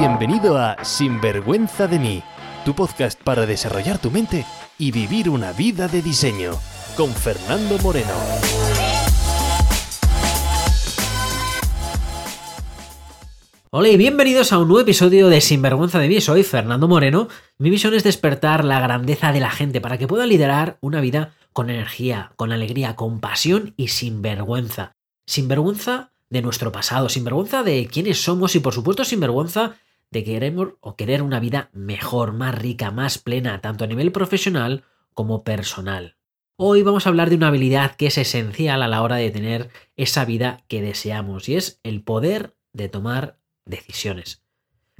Bienvenido 0.00 0.56
a 0.56 0.82
Sinvergüenza 0.82 1.86
de 1.86 1.98
mí, 1.98 2.22
tu 2.64 2.74
podcast 2.74 3.22
para 3.22 3.44
desarrollar 3.44 3.98
tu 3.98 4.10
mente 4.10 4.46
y 4.78 4.92
vivir 4.92 5.28
una 5.28 5.52
vida 5.52 5.88
de 5.88 6.00
diseño, 6.00 6.52
con 6.96 7.12
Fernando 7.12 7.76
Moreno. 7.80 8.14
Hola 13.68 13.88
y 13.90 13.98
bienvenidos 13.98 14.54
a 14.54 14.58
un 14.58 14.68
nuevo 14.68 14.80
episodio 14.80 15.28
de 15.28 15.42
Sinvergüenza 15.42 15.98
de 15.98 16.08
mí. 16.08 16.22
Soy 16.22 16.44
Fernando 16.44 16.88
Moreno. 16.88 17.28
Mi 17.58 17.68
misión 17.68 17.92
es 17.92 18.02
despertar 18.02 18.64
la 18.64 18.80
grandeza 18.80 19.32
de 19.32 19.40
la 19.40 19.50
gente 19.50 19.82
para 19.82 19.98
que 19.98 20.08
pueda 20.08 20.24
liderar 20.24 20.78
una 20.80 21.02
vida 21.02 21.34
con 21.52 21.68
energía, 21.68 22.32
con 22.36 22.52
alegría, 22.52 22.96
con 22.96 23.20
pasión 23.20 23.74
y 23.76 23.88
sin 23.88 24.22
vergüenza. 24.22 24.96
Sin 25.26 25.46
vergüenza 25.46 26.12
de 26.30 26.40
nuestro 26.40 26.72
pasado, 26.72 27.10
sin 27.10 27.22
vergüenza 27.22 27.62
de 27.62 27.86
quiénes 27.86 28.24
somos 28.24 28.54
y 28.56 28.60
por 28.60 28.72
supuesto 28.72 29.04
sin 29.04 29.20
vergüenza 29.20 29.76
de 30.10 30.24
querer 30.24 30.54
o 30.80 30.96
querer 30.96 31.22
una 31.22 31.38
vida 31.38 31.70
mejor, 31.72 32.32
más 32.32 32.54
rica, 32.54 32.90
más 32.90 33.18
plena, 33.18 33.60
tanto 33.60 33.84
a 33.84 33.86
nivel 33.86 34.10
profesional 34.10 34.84
como 35.14 35.44
personal. 35.44 36.16
Hoy 36.56 36.82
vamos 36.82 37.06
a 37.06 37.10
hablar 37.10 37.30
de 37.30 37.36
una 37.36 37.48
habilidad 37.48 37.94
que 37.94 38.08
es 38.08 38.18
esencial 38.18 38.82
a 38.82 38.88
la 38.88 39.02
hora 39.02 39.16
de 39.16 39.30
tener 39.30 39.70
esa 39.96 40.24
vida 40.24 40.64
que 40.68 40.82
deseamos 40.82 41.48
y 41.48 41.56
es 41.56 41.80
el 41.84 42.02
poder 42.02 42.56
de 42.72 42.88
tomar 42.88 43.38
decisiones. 43.64 44.42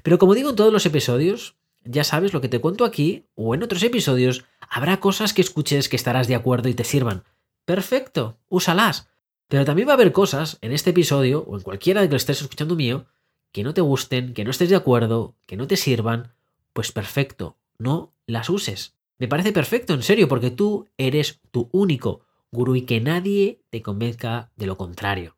Pero 0.02 0.18
como 0.18 0.34
digo 0.34 0.50
en 0.50 0.56
todos 0.56 0.72
los 0.72 0.86
episodios, 0.86 1.56
ya 1.84 2.04
sabes 2.04 2.32
lo 2.32 2.40
que 2.40 2.48
te 2.48 2.60
cuento 2.60 2.84
aquí 2.84 3.26
o 3.34 3.54
en 3.54 3.62
otros 3.62 3.82
episodios, 3.82 4.44
habrá 4.60 5.00
cosas 5.00 5.34
que 5.34 5.42
escuches 5.42 5.88
que 5.88 5.96
estarás 5.96 6.28
de 6.28 6.36
acuerdo 6.36 6.68
y 6.68 6.74
te 6.74 6.84
sirvan. 6.84 7.24
Perfecto, 7.64 8.38
úsalas. 8.48 9.08
Pero 9.48 9.64
también 9.64 9.88
va 9.88 9.92
a 9.92 9.94
haber 9.94 10.12
cosas 10.12 10.58
en 10.60 10.72
este 10.72 10.90
episodio 10.90 11.44
o 11.48 11.56
en 11.56 11.62
cualquiera 11.62 12.02
que 12.02 12.10
lo 12.10 12.16
estés 12.16 12.40
escuchando 12.40 12.76
mío 12.76 13.06
que 13.52 13.64
no 13.64 13.74
te 13.74 13.80
gusten, 13.80 14.34
que 14.34 14.44
no 14.44 14.50
estés 14.50 14.68
de 14.68 14.76
acuerdo, 14.76 15.36
que 15.46 15.56
no 15.56 15.66
te 15.66 15.76
sirvan. 15.76 16.34
Pues 16.72 16.92
perfecto, 16.92 17.56
no 17.78 18.12
las 18.26 18.50
uses. 18.50 18.96
Me 19.18 19.28
parece 19.28 19.52
perfecto, 19.52 19.94
en 19.94 20.02
serio, 20.02 20.28
porque 20.28 20.50
tú 20.50 20.88
eres 20.96 21.40
tu 21.50 21.68
único 21.72 22.24
gurú 22.50 22.76
y 22.76 22.82
que 22.82 23.00
nadie 23.00 23.62
te 23.70 23.82
convenzca 23.82 24.50
de 24.56 24.66
lo 24.66 24.76
contrario. 24.76 25.36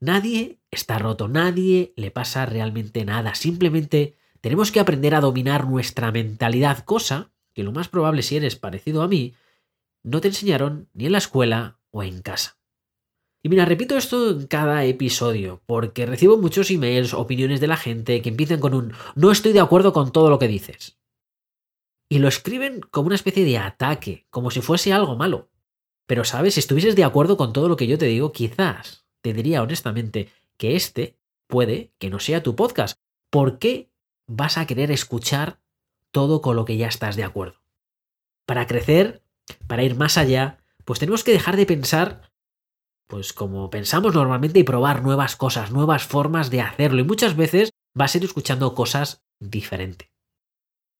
Nadie 0.00 0.60
está 0.70 0.98
roto, 0.98 1.28
nadie 1.28 1.92
le 1.96 2.10
pasa 2.10 2.46
realmente 2.46 3.04
nada. 3.04 3.34
Simplemente 3.34 4.16
tenemos 4.40 4.70
que 4.70 4.80
aprender 4.80 5.14
a 5.14 5.20
dominar 5.20 5.66
nuestra 5.66 6.12
mentalidad, 6.12 6.84
cosa 6.84 7.30
que 7.52 7.64
lo 7.64 7.72
más 7.72 7.88
probable 7.88 8.22
si 8.22 8.36
eres 8.36 8.54
parecido 8.54 9.02
a 9.02 9.08
mí, 9.08 9.34
no 10.04 10.20
te 10.20 10.28
enseñaron 10.28 10.88
ni 10.94 11.06
en 11.06 11.12
la 11.12 11.18
escuela 11.18 11.78
o 11.90 12.04
en 12.04 12.22
casa. 12.22 12.57
Y 13.42 13.48
mira, 13.48 13.64
repito 13.64 13.96
esto 13.96 14.30
en 14.30 14.46
cada 14.46 14.84
episodio, 14.84 15.62
porque 15.66 16.06
recibo 16.06 16.38
muchos 16.38 16.70
emails, 16.70 17.14
opiniones 17.14 17.60
de 17.60 17.68
la 17.68 17.76
gente 17.76 18.20
que 18.20 18.30
empiezan 18.30 18.58
con 18.58 18.74
un 18.74 18.92
no 19.14 19.30
estoy 19.30 19.52
de 19.52 19.60
acuerdo 19.60 19.92
con 19.92 20.10
todo 20.12 20.28
lo 20.28 20.38
que 20.38 20.48
dices. 20.48 20.98
Y 22.08 22.18
lo 22.18 22.28
escriben 22.28 22.80
como 22.80 23.06
una 23.06 23.14
especie 23.14 23.44
de 23.44 23.58
ataque, 23.58 24.26
como 24.30 24.50
si 24.50 24.60
fuese 24.60 24.92
algo 24.92 25.14
malo. 25.16 25.50
Pero 26.06 26.24
sabes, 26.24 26.54
si 26.54 26.60
estuvieses 26.60 26.96
de 26.96 27.04
acuerdo 27.04 27.36
con 27.36 27.52
todo 27.52 27.68
lo 27.68 27.76
que 27.76 27.86
yo 27.86 27.98
te 27.98 28.06
digo, 28.06 28.32
quizás 28.32 29.06
te 29.20 29.34
diría 29.34 29.62
honestamente 29.62 30.30
que 30.56 30.74
este 30.74 31.18
puede 31.46 31.92
que 31.98 32.10
no 32.10 32.18
sea 32.18 32.42
tu 32.42 32.56
podcast. 32.56 32.98
¿Por 33.30 33.58
qué 33.58 33.90
vas 34.26 34.58
a 34.58 34.66
querer 34.66 34.90
escuchar 34.90 35.60
todo 36.10 36.40
con 36.40 36.56
lo 36.56 36.64
que 36.64 36.76
ya 36.76 36.88
estás 36.88 37.14
de 37.14 37.24
acuerdo? 37.24 37.60
Para 38.46 38.66
crecer, 38.66 39.22
para 39.66 39.84
ir 39.84 39.94
más 39.96 40.16
allá, 40.16 40.58
pues 40.84 40.98
tenemos 40.98 41.24
que 41.24 41.32
dejar 41.32 41.56
de 41.56 41.66
pensar 41.66 42.27
pues 43.08 43.32
como 43.32 43.70
pensamos 43.70 44.14
normalmente 44.14 44.60
y 44.60 44.64
probar 44.64 45.02
nuevas 45.02 45.34
cosas, 45.34 45.72
nuevas 45.72 46.04
formas 46.04 46.50
de 46.50 46.60
hacerlo. 46.60 47.00
Y 47.00 47.04
muchas 47.04 47.36
veces 47.36 47.70
vas 47.94 48.14
a 48.14 48.18
ir 48.18 48.24
escuchando 48.24 48.74
cosas 48.74 49.24
diferentes. 49.40 50.08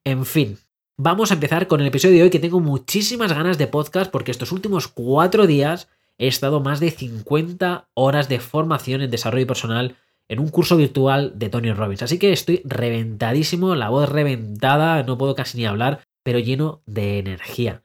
En 0.04 0.24
fin, 0.24 0.58
vamos 0.96 1.30
a 1.30 1.34
empezar 1.34 1.68
con 1.68 1.80
el 1.80 1.86
episodio 1.86 2.16
de 2.16 2.22
hoy 2.24 2.30
que 2.30 2.40
tengo 2.40 2.60
muchísimas 2.60 3.32
ganas 3.32 3.58
de 3.58 3.66
podcast 3.66 4.10
porque 4.10 4.30
estos 4.30 4.52
últimos 4.52 4.88
cuatro 4.88 5.46
días 5.46 5.88
he 6.16 6.26
estado 6.26 6.60
más 6.60 6.80
de 6.80 6.90
50 6.90 7.90
horas 7.94 8.28
de 8.28 8.40
formación 8.40 9.02
en 9.02 9.10
desarrollo 9.10 9.46
personal 9.46 9.96
en 10.28 10.40
un 10.40 10.48
curso 10.48 10.76
virtual 10.76 11.38
de 11.38 11.50
Tony 11.50 11.72
Robbins. 11.72 12.02
Así 12.02 12.18
que 12.18 12.32
estoy 12.32 12.62
reventadísimo, 12.64 13.74
la 13.74 13.90
voz 13.90 14.08
reventada, 14.08 15.02
no 15.02 15.18
puedo 15.18 15.34
casi 15.34 15.58
ni 15.58 15.66
hablar, 15.66 16.00
pero 16.22 16.38
lleno 16.38 16.82
de 16.86 17.18
energía. 17.18 17.82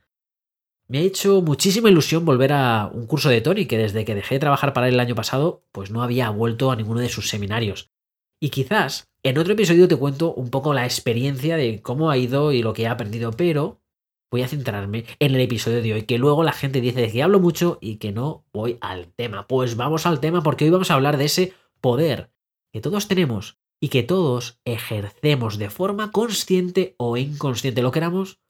Me 0.93 0.99
ha 0.99 1.01
hecho 1.01 1.41
muchísima 1.41 1.89
ilusión 1.89 2.23
volver 2.23 2.53
a 2.53 2.87
un 2.93 3.07
curso 3.07 3.27
de 3.27 3.41
Tony 3.41 3.65
que 3.65 3.79
desde 3.79 4.05
que 4.05 4.13
dejé 4.13 4.35
de 4.35 4.39
trabajar 4.39 4.73
para 4.73 4.87
él 4.87 4.93
el 4.93 4.99
año 4.99 5.15
pasado, 5.15 5.65
pues 5.71 5.89
no 5.89 6.03
había 6.03 6.29
vuelto 6.29 6.69
a 6.69 6.75
ninguno 6.75 6.99
de 6.99 7.09
sus 7.09 7.29
seminarios. 7.29 7.91
Y 8.39 8.51
quizás 8.51 9.11
en 9.23 9.39
otro 9.39 9.53
episodio 9.53 9.87
te 9.87 9.95
cuento 9.95 10.35
un 10.35 10.51
poco 10.51 10.71
la 10.71 10.85
experiencia 10.85 11.57
de 11.57 11.81
cómo 11.81 12.11
ha 12.11 12.17
ido 12.19 12.51
y 12.51 12.61
lo 12.61 12.73
que 12.73 12.83
he 12.83 12.87
aprendido, 12.87 13.31
pero 13.31 13.81
voy 14.29 14.43
a 14.43 14.47
centrarme 14.47 15.05
en 15.17 15.33
el 15.33 15.41
episodio 15.41 15.81
de 15.81 15.93
hoy, 15.93 16.03
que 16.03 16.19
luego 16.19 16.43
la 16.43 16.53
gente 16.53 16.79
dice 16.79 17.11
que 17.11 17.23
hablo 17.23 17.39
mucho 17.39 17.79
y 17.81 17.95
que 17.95 18.11
no 18.11 18.45
voy 18.53 18.77
al 18.79 19.07
tema. 19.15 19.47
Pues 19.47 19.75
vamos 19.75 20.05
al 20.05 20.19
tema 20.19 20.43
porque 20.43 20.65
hoy 20.65 20.69
vamos 20.69 20.91
a 20.91 20.93
hablar 20.93 21.17
de 21.17 21.25
ese 21.25 21.53
poder 21.81 22.29
que 22.71 22.81
todos 22.81 23.07
tenemos 23.07 23.57
y 23.81 23.89
que 23.89 24.03
todos 24.03 24.59
ejercemos 24.63 25.57
de 25.57 25.71
forma 25.71 26.11
consciente 26.11 26.93
o 26.99 27.17
inconsciente, 27.17 27.81
lo 27.81 27.91
queramos 27.91 28.41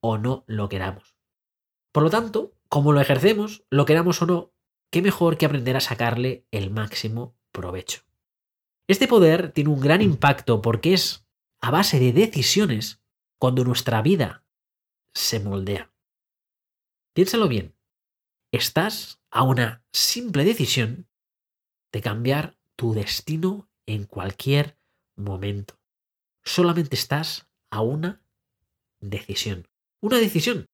o 0.00 0.18
no 0.18 0.42
lo 0.48 0.68
queramos. 0.68 1.13
Por 1.94 2.02
lo 2.02 2.10
tanto, 2.10 2.52
como 2.68 2.92
lo 2.92 3.00
ejercemos, 3.00 3.62
lo 3.70 3.84
queramos 3.84 4.20
o 4.20 4.26
no, 4.26 4.52
qué 4.90 5.00
mejor 5.00 5.38
que 5.38 5.46
aprender 5.46 5.76
a 5.76 5.80
sacarle 5.80 6.44
el 6.50 6.72
máximo 6.72 7.36
provecho. 7.52 8.02
Este 8.88 9.06
poder 9.06 9.52
tiene 9.52 9.70
un 9.70 9.80
gran 9.80 10.02
impacto 10.02 10.60
porque 10.60 10.92
es 10.92 11.24
a 11.60 11.70
base 11.70 12.00
de 12.00 12.12
decisiones 12.12 13.00
cuando 13.38 13.62
nuestra 13.62 14.02
vida 14.02 14.44
se 15.14 15.38
moldea. 15.38 15.92
Piénsalo 17.14 17.46
bien. 17.46 17.76
Estás 18.50 19.20
a 19.30 19.44
una 19.44 19.84
simple 19.92 20.44
decisión 20.44 21.06
de 21.92 22.00
cambiar 22.00 22.56
tu 22.74 22.92
destino 22.92 23.68
en 23.86 24.02
cualquier 24.02 24.76
momento. 25.14 25.78
Solamente 26.42 26.96
estás 26.96 27.46
a 27.70 27.82
una 27.82 28.20
decisión. 28.98 29.68
Una 30.00 30.18
decisión 30.18 30.66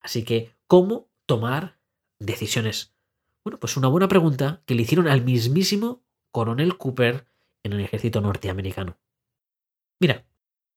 Así 0.00 0.24
que, 0.24 0.54
¿cómo 0.66 1.08
tomar 1.26 1.78
decisiones? 2.18 2.94
Bueno, 3.44 3.58
pues 3.58 3.76
una 3.76 3.88
buena 3.88 4.08
pregunta 4.08 4.62
que 4.66 4.74
le 4.74 4.82
hicieron 4.82 5.08
al 5.08 5.22
mismísimo 5.22 6.02
coronel 6.30 6.76
Cooper 6.76 7.26
en 7.62 7.72
el 7.72 7.80
ejército 7.80 8.20
norteamericano. 8.20 8.98
Mira, 10.00 10.24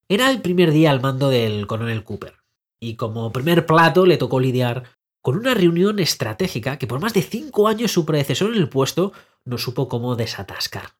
era 0.08 0.30
el 0.30 0.42
primer 0.42 0.72
día 0.72 0.90
al 0.90 1.00
mando 1.00 1.30
del 1.30 1.66
coronel 1.66 2.04
Cooper, 2.04 2.34
y 2.80 2.96
como 2.96 3.32
primer 3.32 3.66
plato 3.66 4.06
le 4.06 4.16
tocó 4.16 4.40
lidiar 4.40 4.84
con 5.20 5.36
una 5.36 5.54
reunión 5.54 6.00
estratégica 6.00 6.78
que 6.78 6.88
por 6.88 7.00
más 7.00 7.14
de 7.14 7.22
cinco 7.22 7.68
años 7.68 7.92
su 7.92 8.04
predecesor 8.04 8.50
en 8.52 8.60
el 8.60 8.68
puesto 8.68 9.12
no 9.44 9.56
supo 9.56 9.88
cómo 9.88 10.16
desatascar. 10.16 10.96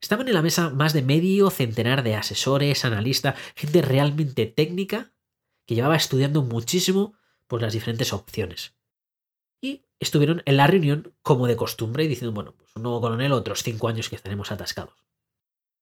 Estaban 0.00 0.28
en 0.28 0.34
la 0.34 0.42
mesa 0.42 0.68
más 0.68 0.92
de 0.92 1.00
medio 1.00 1.48
centenar 1.48 2.02
de 2.02 2.14
asesores, 2.14 2.84
analistas, 2.84 3.36
gente 3.54 3.80
realmente 3.80 4.44
técnica 4.44 5.13
que 5.66 5.74
llevaba 5.74 5.96
estudiando 5.96 6.42
muchísimo 6.42 7.14
por 7.46 7.62
las 7.62 7.72
diferentes 7.72 8.12
opciones. 8.12 8.74
Y 9.60 9.84
estuvieron 9.98 10.42
en 10.44 10.56
la 10.56 10.66
reunión 10.66 11.14
como 11.22 11.46
de 11.46 11.56
costumbre 11.56 12.04
y 12.04 12.08
diciendo, 12.08 12.34
bueno, 12.34 12.54
pues 12.56 12.70
un 12.76 12.82
nuevo 12.82 13.00
coronel, 13.00 13.32
otros 13.32 13.62
cinco 13.62 13.88
años 13.88 14.08
que 14.08 14.16
estaremos 14.16 14.52
atascados. 14.52 15.04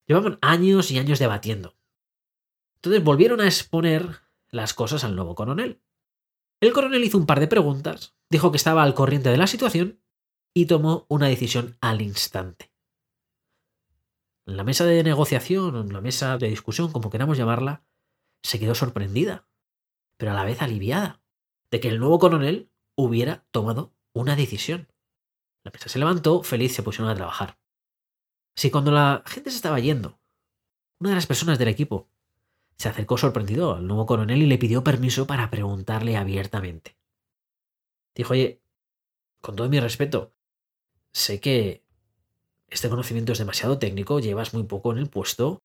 Llevaban 0.06 0.38
años 0.40 0.90
y 0.90 0.98
años 0.98 1.18
debatiendo. 1.18 1.74
Entonces 2.76 3.02
volvieron 3.02 3.40
a 3.40 3.46
exponer 3.46 4.20
las 4.48 4.74
cosas 4.74 5.04
al 5.04 5.16
nuevo 5.16 5.34
coronel. 5.34 5.80
El 6.60 6.72
coronel 6.72 7.04
hizo 7.04 7.18
un 7.18 7.26
par 7.26 7.40
de 7.40 7.48
preguntas, 7.48 8.14
dijo 8.28 8.50
que 8.50 8.56
estaba 8.56 8.82
al 8.82 8.94
corriente 8.94 9.30
de 9.30 9.36
la 9.36 9.46
situación 9.46 10.00
y 10.54 10.66
tomó 10.66 11.06
una 11.08 11.28
decisión 11.28 11.76
al 11.80 12.02
instante. 12.02 12.72
La 14.44 14.64
mesa 14.64 14.84
de 14.84 15.02
negociación 15.02 15.92
la 15.92 16.00
mesa 16.00 16.36
de 16.38 16.48
discusión, 16.48 16.90
como 16.92 17.10
queramos 17.10 17.38
llamarla, 17.38 17.84
se 18.42 18.58
quedó 18.58 18.74
sorprendida 18.74 19.46
pero 20.22 20.30
a 20.30 20.36
la 20.36 20.44
vez 20.44 20.62
aliviada, 20.62 21.20
de 21.72 21.80
que 21.80 21.88
el 21.88 21.98
nuevo 21.98 22.20
coronel 22.20 22.70
hubiera 22.94 23.44
tomado 23.50 23.92
una 24.12 24.36
decisión. 24.36 24.86
La 25.64 25.72
mesa 25.72 25.88
se 25.88 25.98
levantó, 25.98 26.44
feliz 26.44 26.72
se 26.76 26.84
pusieron 26.84 27.10
a 27.10 27.16
trabajar. 27.16 27.58
Si 28.54 28.70
cuando 28.70 28.92
la 28.92 29.24
gente 29.26 29.50
se 29.50 29.56
estaba 29.56 29.80
yendo, 29.80 30.20
una 31.00 31.10
de 31.10 31.16
las 31.16 31.26
personas 31.26 31.58
del 31.58 31.66
equipo 31.66 32.08
se 32.78 32.88
acercó 32.88 33.18
sorprendido 33.18 33.74
al 33.74 33.88
nuevo 33.88 34.06
coronel 34.06 34.40
y 34.40 34.46
le 34.46 34.58
pidió 34.58 34.84
permiso 34.84 35.26
para 35.26 35.50
preguntarle 35.50 36.16
abiertamente. 36.16 36.96
Dijo, 38.14 38.34
oye, 38.34 38.62
con 39.40 39.56
todo 39.56 39.68
mi 39.68 39.80
respeto, 39.80 40.36
sé 41.10 41.40
que 41.40 41.84
este 42.68 42.88
conocimiento 42.88 43.32
es 43.32 43.38
demasiado 43.40 43.80
técnico, 43.80 44.20
llevas 44.20 44.54
muy 44.54 44.62
poco 44.62 44.92
en 44.92 44.98
el 44.98 45.10
puesto 45.10 45.64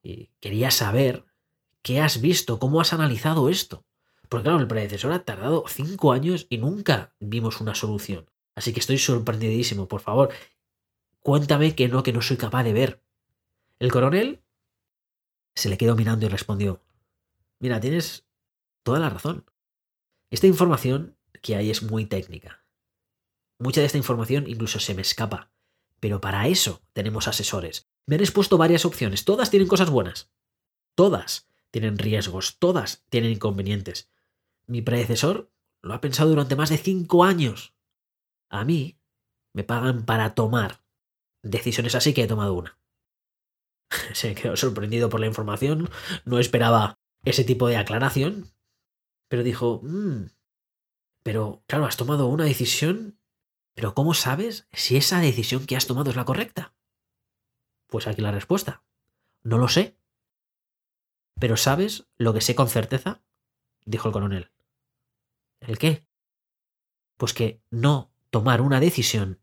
y 0.00 0.30
quería 0.38 0.70
saber 0.70 1.24
qué 1.82 2.00
has 2.00 2.20
visto, 2.20 2.60
cómo 2.60 2.80
has 2.80 2.92
analizado 2.92 3.48
esto. 3.48 3.84
Porque 4.28 4.44
claro, 4.44 4.60
el 4.60 4.68
predecesor 4.68 5.12
ha 5.12 5.24
tardado 5.24 5.64
cinco 5.68 6.12
años 6.12 6.46
y 6.48 6.58
nunca 6.58 7.14
vimos 7.20 7.60
una 7.60 7.74
solución. 7.74 8.28
Así 8.54 8.72
que 8.72 8.80
estoy 8.80 8.98
sorprendidísimo. 8.98 9.88
Por 9.88 10.00
favor, 10.00 10.30
cuéntame 11.20 11.74
que 11.74 11.88
no, 11.88 12.02
que 12.02 12.12
no 12.12 12.22
soy 12.22 12.36
capaz 12.36 12.64
de 12.64 12.72
ver. 12.72 13.02
El 13.78 13.92
coronel 13.92 14.42
se 15.54 15.68
le 15.68 15.78
quedó 15.78 15.94
mirando 15.94 16.26
y 16.26 16.28
respondió, 16.28 16.82
mira, 17.58 17.80
tienes 17.80 18.26
toda 18.82 18.98
la 18.98 19.10
razón. 19.10 19.44
Esta 20.30 20.46
información 20.46 21.16
que 21.42 21.56
hay 21.56 21.70
es 21.70 21.82
muy 21.82 22.06
técnica. 22.06 22.64
Mucha 23.58 23.80
de 23.80 23.86
esta 23.86 23.98
información 23.98 24.48
incluso 24.48 24.80
se 24.80 24.94
me 24.94 25.02
escapa. 25.02 25.50
Pero 26.00 26.20
para 26.20 26.46
eso 26.48 26.82
tenemos 26.92 27.28
asesores. 27.28 27.88
Me 28.06 28.16
han 28.16 28.20
expuesto 28.20 28.58
varias 28.58 28.84
opciones. 28.84 29.24
Todas 29.24 29.50
tienen 29.50 29.68
cosas 29.68 29.90
buenas. 29.90 30.30
Todas 30.94 31.48
tienen 31.70 31.98
riesgos. 31.98 32.58
Todas 32.58 33.04
tienen 33.08 33.32
inconvenientes. 33.32 34.10
Mi 34.66 34.82
predecesor 34.82 35.52
lo 35.82 35.94
ha 35.94 36.00
pensado 36.00 36.30
durante 36.30 36.56
más 36.56 36.70
de 36.70 36.78
cinco 36.78 37.24
años. 37.24 37.74
A 38.48 38.64
mí 38.64 38.98
me 39.52 39.64
pagan 39.64 40.04
para 40.04 40.34
tomar 40.34 40.84
decisiones 41.42 41.94
así 41.94 42.14
que 42.14 42.24
he 42.24 42.26
tomado 42.26 42.54
una. 42.54 42.78
Se 44.12 44.34
quedó 44.34 44.56
sorprendido 44.56 45.08
por 45.08 45.20
la 45.20 45.26
información. 45.26 45.88
No 46.24 46.38
esperaba 46.38 46.98
ese 47.24 47.44
tipo 47.44 47.68
de 47.68 47.76
aclaración. 47.76 48.52
Pero 49.28 49.42
dijo, 49.42 49.80
mmm, 49.82 50.26
pero 51.22 51.64
claro, 51.66 51.86
has 51.86 51.96
tomado 51.96 52.26
una 52.26 52.44
decisión 52.44 53.18
pero 53.76 53.94
¿cómo 53.94 54.14
sabes 54.14 54.66
si 54.72 54.96
esa 54.96 55.20
decisión 55.20 55.66
que 55.66 55.76
has 55.76 55.86
tomado 55.86 56.08
es 56.08 56.16
la 56.16 56.24
correcta? 56.24 56.74
Pues 57.88 58.06
aquí 58.06 58.22
la 58.22 58.32
respuesta. 58.32 58.82
No 59.42 59.58
lo 59.58 59.68
sé. 59.68 59.98
Pero 61.38 61.58
¿sabes 61.58 62.08
lo 62.16 62.32
que 62.32 62.40
sé 62.40 62.54
con 62.54 62.68
certeza? 62.68 63.22
dijo 63.84 64.08
el 64.08 64.12
coronel. 64.14 64.50
¿El 65.60 65.78
qué? 65.78 66.06
Pues 67.16 67.32
que 67.32 67.62
no 67.70 68.12
tomar 68.30 68.60
una 68.60 68.80
decisión 68.80 69.40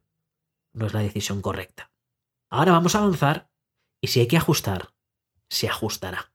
no 0.73 0.87
es 0.87 0.93
la 0.93 1.01
decisión 1.01 1.41
correcta. 1.41 1.91
Ahora 2.49 2.71
vamos 2.71 2.95
a 2.95 2.99
avanzar 2.99 3.49
y 4.01 4.07
si 4.07 4.19
hay 4.19 4.27
que 4.27 4.37
ajustar, 4.37 4.93
se 5.49 5.67
ajustará. 5.67 6.33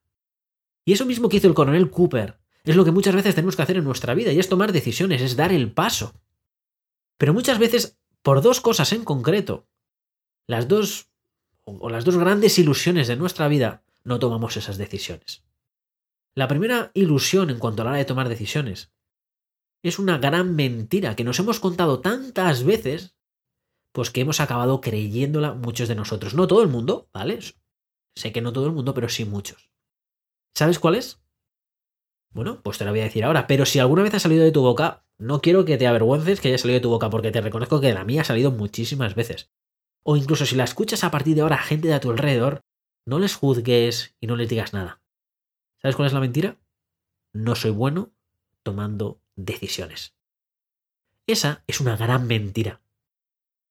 Y 0.84 0.92
eso 0.92 1.06
mismo 1.06 1.28
que 1.28 1.36
hizo 1.36 1.48
el 1.48 1.54
coronel 1.54 1.90
Cooper 1.90 2.38
es 2.64 2.76
lo 2.76 2.84
que 2.84 2.90
muchas 2.90 3.14
veces 3.14 3.34
tenemos 3.34 3.56
que 3.56 3.62
hacer 3.62 3.76
en 3.76 3.84
nuestra 3.84 4.14
vida 4.14 4.32
y 4.32 4.38
es 4.38 4.48
tomar 4.48 4.72
decisiones, 4.72 5.22
es 5.22 5.36
dar 5.36 5.52
el 5.52 5.72
paso. 5.72 6.14
Pero 7.16 7.34
muchas 7.34 7.58
veces, 7.58 7.98
por 8.22 8.42
dos 8.42 8.60
cosas 8.60 8.92
en 8.92 9.04
concreto, 9.04 9.68
las 10.46 10.68
dos 10.68 11.10
o 11.64 11.90
las 11.90 12.04
dos 12.04 12.16
grandes 12.16 12.58
ilusiones 12.58 13.08
de 13.08 13.16
nuestra 13.16 13.48
vida, 13.48 13.82
no 14.04 14.18
tomamos 14.18 14.56
esas 14.56 14.78
decisiones. 14.78 15.44
La 16.34 16.48
primera 16.48 16.90
ilusión 16.94 17.50
en 17.50 17.58
cuanto 17.58 17.82
a 17.82 17.84
la 17.84 17.90
hora 17.90 17.98
de 17.98 18.04
tomar 18.04 18.28
decisiones 18.28 18.90
es 19.82 19.98
una 19.98 20.18
gran 20.18 20.56
mentira 20.56 21.16
que 21.16 21.24
nos 21.24 21.38
hemos 21.38 21.60
contado 21.60 22.00
tantas 22.00 22.64
veces, 22.64 23.16
pues 23.92 24.10
que 24.10 24.20
hemos 24.20 24.40
acabado 24.40 24.80
creyéndola 24.80 25.54
muchos 25.54 25.88
de 25.88 25.94
nosotros. 25.94 26.34
No 26.34 26.46
todo 26.46 26.62
el 26.62 26.68
mundo, 26.68 27.08
¿vale? 27.12 27.38
Sé 28.16 28.32
que 28.32 28.40
no 28.40 28.52
todo 28.52 28.66
el 28.66 28.72
mundo, 28.72 28.94
pero 28.94 29.08
sí 29.08 29.24
muchos. 29.24 29.70
¿Sabes 30.54 30.78
cuál 30.78 30.96
es? 30.96 31.20
Bueno, 32.32 32.60
pues 32.62 32.78
te 32.78 32.84
la 32.84 32.90
voy 32.90 33.00
a 33.00 33.04
decir 33.04 33.24
ahora, 33.24 33.46
pero 33.46 33.64
si 33.64 33.78
alguna 33.78 34.02
vez 34.02 34.14
ha 34.14 34.20
salido 34.20 34.44
de 34.44 34.52
tu 34.52 34.62
boca, 34.62 35.04
no 35.18 35.40
quiero 35.40 35.64
que 35.64 35.78
te 35.78 35.86
avergüences 35.86 36.40
que 36.40 36.48
haya 36.48 36.58
salido 36.58 36.78
de 36.78 36.82
tu 36.82 36.90
boca, 36.90 37.10
porque 37.10 37.30
te 37.30 37.40
reconozco 37.40 37.80
que 37.80 37.94
la 37.94 38.04
mía 38.04 38.22
ha 38.22 38.24
salido 38.24 38.50
muchísimas 38.50 39.14
veces. 39.14 39.50
O 40.04 40.16
incluso 40.16 40.46
si 40.46 40.56
la 40.56 40.64
escuchas 40.64 41.04
a 41.04 41.10
partir 41.10 41.34
de 41.34 41.42
ahora 41.42 41.56
a 41.56 41.62
gente 41.62 41.88
de 41.88 41.94
a 41.94 42.00
tu 42.00 42.10
alrededor, 42.10 42.60
no 43.06 43.18
les 43.18 43.34
juzgues 43.34 44.16
y 44.20 44.26
no 44.26 44.36
les 44.36 44.48
digas 44.48 44.72
nada. 44.72 45.02
¿Sabes 45.80 45.96
cuál 45.96 46.06
es 46.06 46.12
la 46.12 46.20
mentira? 46.20 46.58
No 47.32 47.54
soy 47.54 47.70
bueno 47.70 48.12
tomando 48.62 49.20
decisiones. 49.38 50.14
Esa 51.26 51.62
es 51.66 51.80
una 51.80 51.96
gran 51.96 52.26
mentira. 52.26 52.82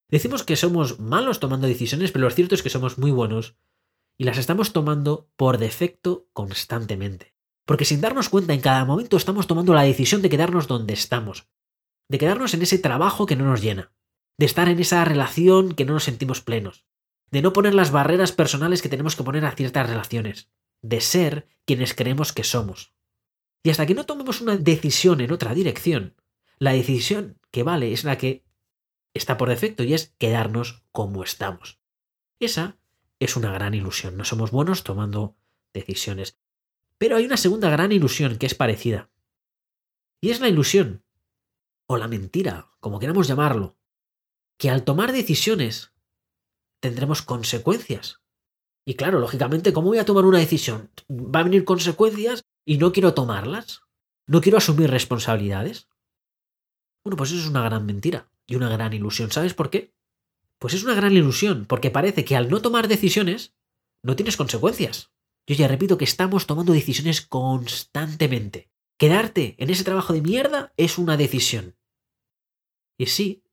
Decimos 0.09 0.43
que 0.43 0.55
somos 0.55 0.99
malos 0.99 1.39
tomando 1.39 1.67
decisiones, 1.67 2.11
pero 2.11 2.25
lo 2.25 2.31
cierto 2.31 2.55
es 2.55 2.63
que 2.63 2.69
somos 2.69 2.97
muy 2.97 3.11
buenos 3.11 3.57
y 4.17 4.23
las 4.23 4.37
estamos 4.37 4.73
tomando 4.73 5.29
por 5.35 5.57
defecto 5.57 6.27
constantemente. 6.33 7.35
Porque 7.65 7.85
sin 7.85 7.99
darnos 7.99 8.29
cuenta 8.29 8.53
en 8.53 8.61
cada 8.61 8.85
momento 8.85 9.17
estamos 9.17 9.47
tomando 9.47 9.73
la 9.73 9.83
decisión 9.83 10.21
de 10.21 10.29
quedarnos 10.29 10.67
donde 10.67 10.93
estamos, 10.93 11.49
de 12.07 12.17
quedarnos 12.17 12.53
en 12.53 12.61
ese 12.61 12.79
trabajo 12.79 13.25
que 13.25 13.35
no 13.35 13.43
nos 13.43 13.61
llena, 13.61 13.91
de 14.37 14.45
estar 14.45 14.69
en 14.69 14.79
esa 14.79 15.03
relación 15.03 15.73
que 15.73 15.83
no 15.83 15.93
nos 15.93 16.05
sentimos 16.05 16.41
plenos, 16.41 16.85
de 17.31 17.41
no 17.41 17.51
poner 17.51 17.75
las 17.75 17.91
barreras 17.91 18.31
personales 18.31 18.81
que 18.81 18.89
tenemos 18.89 19.17
que 19.17 19.23
poner 19.23 19.43
a 19.45 19.51
ciertas 19.51 19.89
relaciones, 19.89 20.49
de 20.81 21.01
ser 21.01 21.49
quienes 21.65 21.93
creemos 21.93 22.31
que 22.31 22.45
somos. 22.45 22.93
Y 23.67 23.69
hasta 23.69 23.85
que 23.85 23.95
no 23.95 24.05
tomemos 24.05 24.39
una 24.39 24.55
decisión 24.55 25.19
en 25.19 25.33
otra 25.33 25.53
dirección, 25.53 26.15
la 26.57 26.71
decisión 26.71 27.37
que 27.51 27.63
vale 27.63 27.91
es 27.91 28.05
la 28.05 28.17
que 28.17 28.45
está 29.13 29.35
por 29.35 29.49
defecto 29.49 29.83
y 29.83 29.93
es 29.93 30.15
quedarnos 30.17 30.85
como 30.93 31.21
estamos. 31.21 31.77
Esa 32.39 32.79
es 33.19 33.35
una 33.35 33.51
gran 33.51 33.73
ilusión. 33.73 34.15
No 34.15 34.23
somos 34.23 34.51
buenos 34.51 34.85
tomando 34.85 35.35
decisiones. 35.73 36.39
Pero 36.97 37.17
hay 37.17 37.25
una 37.25 37.35
segunda 37.35 37.69
gran 37.69 37.91
ilusión 37.91 38.37
que 38.37 38.45
es 38.45 38.55
parecida. 38.55 39.11
Y 40.21 40.29
es 40.29 40.39
la 40.39 40.47
ilusión, 40.47 41.03
o 41.87 41.97
la 41.97 42.07
mentira, 42.07 42.71
como 42.79 42.99
queramos 42.99 43.27
llamarlo, 43.27 43.77
que 44.57 44.69
al 44.69 44.85
tomar 44.85 45.11
decisiones 45.11 45.91
tendremos 46.79 47.21
consecuencias. 47.21 48.21
Y 48.85 48.93
claro, 48.93 49.19
lógicamente, 49.19 49.73
¿cómo 49.73 49.89
voy 49.89 49.97
a 49.97 50.05
tomar 50.05 50.23
una 50.23 50.39
decisión? 50.39 50.89
¿Va 51.11 51.41
a 51.41 51.43
venir 51.43 51.65
consecuencias 51.65 52.45
y 52.67 52.77
no 52.77 52.91
quiero 52.91 53.13
tomarlas? 53.13 53.83
¿No 54.27 54.41
quiero 54.41 54.57
asumir 54.57 54.91
responsabilidades? 54.91 55.87
Bueno, 57.01 57.15
pues 57.15 57.31
eso 57.31 57.39
es 57.39 57.47
una 57.47 57.63
gran 57.63 57.85
mentira 57.85 58.29
y 58.45 58.55
una 58.55 58.67
gran 58.67 58.91
ilusión. 58.91 59.31
¿Sabes 59.31 59.53
por 59.53 59.69
qué? 59.69 59.93
Pues 60.59 60.73
es 60.73 60.83
una 60.83 60.93
gran 60.93 61.13
ilusión, 61.13 61.65
porque 61.65 61.91
parece 61.91 62.25
que 62.25 62.35
al 62.35 62.49
no 62.49 62.61
tomar 62.61 62.89
decisiones 62.89 63.55
no 64.03 64.17
tienes 64.17 64.35
consecuencias. 64.35 65.13
Yo 65.47 65.55
ya 65.55 65.69
repito 65.69 65.97
que 65.97 66.03
estamos 66.03 66.45
tomando 66.45 66.73
decisiones 66.73 67.21
constantemente. 67.21 68.69
Quedarte 68.97 69.55
en 69.59 69.69
ese 69.69 69.85
trabajo 69.85 70.11
de 70.11 70.21
mierda 70.21 70.73
es 70.75 70.97
una 70.97 71.15
decisión. 71.15 71.77
Y 72.97 73.05
sí, 73.05 73.45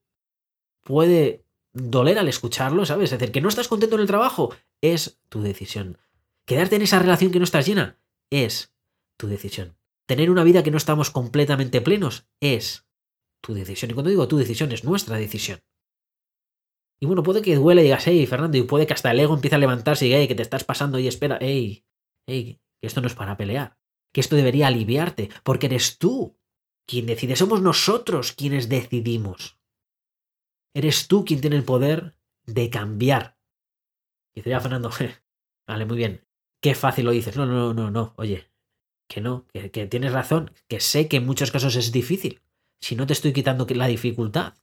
puede 0.82 1.46
doler 1.72 2.18
al 2.18 2.26
escucharlo, 2.26 2.84
¿sabes? 2.84 3.12
Es 3.12 3.20
decir, 3.20 3.32
que 3.32 3.40
no 3.40 3.48
estás 3.48 3.68
contento 3.68 3.94
en 3.94 4.00
el 4.00 4.08
trabajo 4.08 4.52
es 4.80 5.20
tu 5.28 5.40
decisión. 5.40 5.98
Quedarte 6.46 6.74
en 6.74 6.82
esa 6.82 6.98
relación 6.98 7.30
que 7.30 7.38
no 7.38 7.44
estás 7.44 7.66
llena 7.66 8.00
es 8.30 8.73
tu 9.16 9.26
decisión. 9.26 9.76
Tener 10.06 10.30
una 10.30 10.44
vida 10.44 10.62
que 10.62 10.70
no 10.70 10.76
estamos 10.76 11.10
completamente 11.10 11.80
plenos 11.80 12.28
es 12.40 12.86
tu 13.42 13.54
decisión. 13.54 13.90
Y 13.90 13.94
cuando 13.94 14.10
digo 14.10 14.28
tu 14.28 14.36
decisión 14.36 14.72
es 14.72 14.84
nuestra 14.84 15.16
decisión. 15.16 15.60
Y 17.00 17.06
bueno, 17.06 17.22
puede 17.22 17.42
que 17.42 17.56
duele 17.56 17.82
y 17.82 17.84
digas, 17.84 18.06
hey, 18.06 18.26
Fernando, 18.26 18.56
y 18.56 18.62
puede 18.62 18.86
que 18.86 18.94
hasta 18.94 19.10
el 19.10 19.20
ego 19.20 19.34
empiece 19.34 19.56
a 19.56 19.58
levantarse 19.58 20.04
y 20.04 20.08
diga, 20.08 20.20
hey, 20.20 20.28
que 20.28 20.34
te 20.34 20.42
estás 20.42 20.64
pasando 20.64 20.98
y 20.98 21.08
espera, 21.08 21.38
hey, 21.40 21.84
hey, 22.26 22.60
que 22.80 22.86
esto 22.86 23.00
no 23.00 23.06
es 23.06 23.14
para 23.14 23.36
pelear, 23.36 23.78
que 24.12 24.20
esto 24.20 24.36
debería 24.36 24.68
aliviarte, 24.68 25.28
porque 25.42 25.66
eres 25.66 25.98
tú 25.98 26.38
quien 26.86 27.06
decide, 27.06 27.36
somos 27.36 27.60
nosotros 27.62 28.32
quienes 28.32 28.68
decidimos. 28.68 29.58
Eres 30.74 31.08
tú 31.08 31.24
quien 31.24 31.40
tiene 31.40 31.56
el 31.56 31.64
poder 31.64 32.16
de 32.46 32.70
cambiar. 32.70 33.38
Y 34.34 34.40
dice, 34.40 34.58
Fernando, 34.60 34.90
vale, 35.68 35.86
muy 35.86 35.96
bien, 35.96 36.26
qué 36.62 36.74
fácil 36.74 37.06
lo 37.06 37.10
dices. 37.10 37.36
No, 37.36 37.46
no, 37.46 37.74
no, 37.74 37.90
no, 37.90 38.14
oye, 38.16 38.50
que 39.06 39.20
no, 39.20 39.46
que, 39.52 39.86
tienes 39.86 40.12
razón, 40.12 40.50
que 40.68 40.80
sé 40.80 41.08
que 41.08 41.18
en 41.18 41.26
muchos 41.26 41.50
casos 41.50 41.76
es 41.76 41.92
difícil. 41.92 42.40
Si 42.80 42.96
no 42.96 43.06
te 43.06 43.12
estoy 43.12 43.32
quitando 43.32 43.66
la 43.70 43.86
dificultad. 43.86 44.54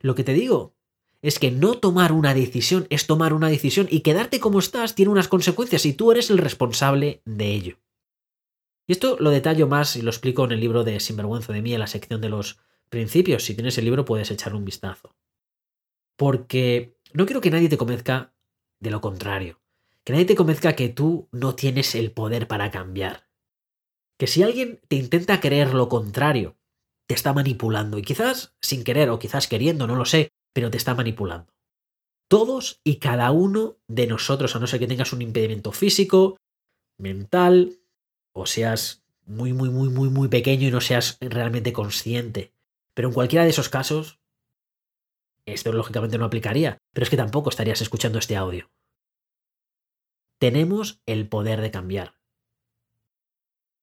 Lo 0.00 0.14
que 0.14 0.24
te 0.24 0.32
digo 0.32 0.74
es 1.22 1.38
que 1.38 1.50
no 1.50 1.74
tomar 1.74 2.12
una 2.12 2.34
decisión 2.34 2.86
es 2.90 3.06
tomar 3.06 3.32
una 3.32 3.48
decisión 3.48 3.88
y 3.90 4.00
quedarte 4.00 4.38
como 4.40 4.60
estás 4.60 4.94
tiene 4.94 5.10
unas 5.10 5.28
consecuencias 5.28 5.84
y 5.86 5.92
tú 5.92 6.12
eres 6.12 6.30
el 6.30 6.38
responsable 6.38 7.22
de 7.24 7.52
ello. 7.52 7.78
Y 8.86 8.92
esto 8.92 9.16
lo 9.20 9.30
detallo 9.30 9.66
más 9.66 9.96
y 9.96 10.02
lo 10.02 10.10
explico 10.10 10.44
en 10.44 10.52
el 10.52 10.60
libro 10.60 10.82
de 10.82 10.98
Sinvergüenza 10.98 11.52
de 11.52 11.60
mí, 11.60 11.74
en 11.74 11.80
la 11.80 11.86
sección 11.86 12.20
de 12.20 12.30
los 12.30 12.58
principios. 12.88 13.44
Si 13.44 13.54
tienes 13.54 13.76
el 13.76 13.84
libro 13.84 14.04
puedes 14.04 14.30
echar 14.30 14.54
un 14.54 14.64
vistazo. 14.64 15.14
Porque 16.16 16.96
no 17.12 17.26
quiero 17.26 17.40
que 17.40 17.50
nadie 17.50 17.68
te 17.68 17.76
convenzca 17.76 18.32
de 18.80 18.90
lo 18.90 19.00
contrario. 19.00 19.60
Que 20.04 20.12
nadie 20.14 20.24
te 20.24 20.36
convenzca 20.36 20.74
que 20.74 20.88
tú 20.88 21.28
no 21.32 21.54
tienes 21.54 21.94
el 21.94 22.12
poder 22.12 22.48
para 22.48 22.70
cambiar. 22.70 23.27
Que 24.18 24.26
si 24.26 24.42
alguien 24.42 24.80
te 24.88 24.96
intenta 24.96 25.40
creer 25.40 25.74
lo 25.74 25.88
contrario, 25.88 26.56
te 27.06 27.14
está 27.14 27.32
manipulando 27.32 27.98
y 27.98 28.02
quizás 28.02 28.54
sin 28.60 28.84
querer 28.84 29.10
o 29.10 29.18
quizás 29.18 29.48
queriendo, 29.48 29.86
no 29.86 29.96
lo 29.96 30.04
sé, 30.04 30.32
pero 30.52 30.70
te 30.70 30.76
está 30.76 30.94
manipulando. 30.94 31.52
Todos 32.28 32.80
y 32.84 32.96
cada 32.96 33.30
uno 33.30 33.78
de 33.86 34.06
nosotros, 34.06 34.54
a 34.54 34.58
no 34.58 34.66
ser 34.66 34.80
que 34.80 34.86
tengas 34.86 35.14
un 35.14 35.22
impedimento 35.22 35.72
físico, 35.72 36.36
mental, 36.98 37.78
o 38.34 38.44
seas 38.44 39.02
muy, 39.24 39.52
muy, 39.52 39.70
muy, 39.70 39.88
muy, 39.88 40.10
muy 40.10 40.28
pequeño 40.28 40.68
y 40.68 40.70
no 40.70 40.80
seas 40.80 41.16
realmente 41.20 41.72
consciente. 41.72 42.52
Pero 42.92 43.08
en 43.08 43.14
cualquiera 43.14 43.44
de 43.44 43.50
esos 43.50 43.68
casos, 43.68 44.18
esto 45.46 45.72
lógicamente 45.72 46.18
no 46.18 46.26
aplicaría, 46.26 46.78
pero 46.92 47.04
es 47.04 47.10
que 47.10 47.16
tampoco 47.16 47.48
estarías 47.48 47.80
escuchando 47.80 48.18
este 48.18 48.36
audio. 48.36 48.70
Tenemos 50.38 51.00
el 51.06 51.28
poder 51.28 51.60
de 51.60 51.70
cambiar. 51.70 52.17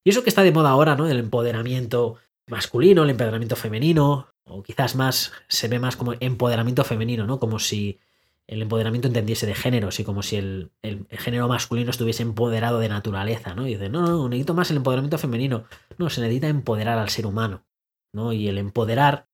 Y 0.06 0.12
eso 0.12 0.24
que 0.24 0.30
está 0.30 0.44
de 0.44 0.52
moda 0.52 0.70
ahora, 0.70 0.96
¿no? 0.96 1.08
El 1.08 1.18
empoderamiento 1.18 2.18
masculino, 2.48 3.04
el 3.04 3.10
empoderamiento 3.10 3.56
femenino, 3.56 4.28
o 4.44 4.62
quizás 4.62 4.96
más 4.96 5.34
se 5.48 5.68
ve 5.68 5.80
más 5.80 5.96
como 5.96 6.14
empoderamiento 6.20 6.84
femenino, 6.84 7.26
¿no? 7.26 7.40
Como 7.40 7.58
si 7.58 8.00
el 8.46 8.62
empoderamiento 8.62 9.08
entendiese 9.08 9.48
de 9.48 9.56
género, 9.56 9.88
así 9.88 10.04
como 10.04 10.22
si 10.22 10.36
el, 10.36 10.72
el, 10.84 11.08
género 11.10 11.48
masculino 11.48 11.90
estuviese 11.90 12.22
empoderado 12.22 12.80
de 12.80 12.88
naturaleza, 12.88 13.56
¿no? 13.56 13.66
Y 13.68 13.72
dice, 13.72 13.90
no, 13.90 14.06
no, 14.06 14.30
necesito 14.30 14.54
más 14.54 14.70
el 14.70 14.78
empoderamiento 14.78 15.18
femenino. 15.18 15.66
No, 15.98 16.12
se 16.12 16.22
necesita 16.22 16.50
empoderar 16.50 17.00
al 17.00 17.10
ser 17.10 17.26
humano, 17.26 17.66
¿no? 18.14 18.32
Y 18.32 18.48
el 18.48 18.60
empoderar, 18.60 19.28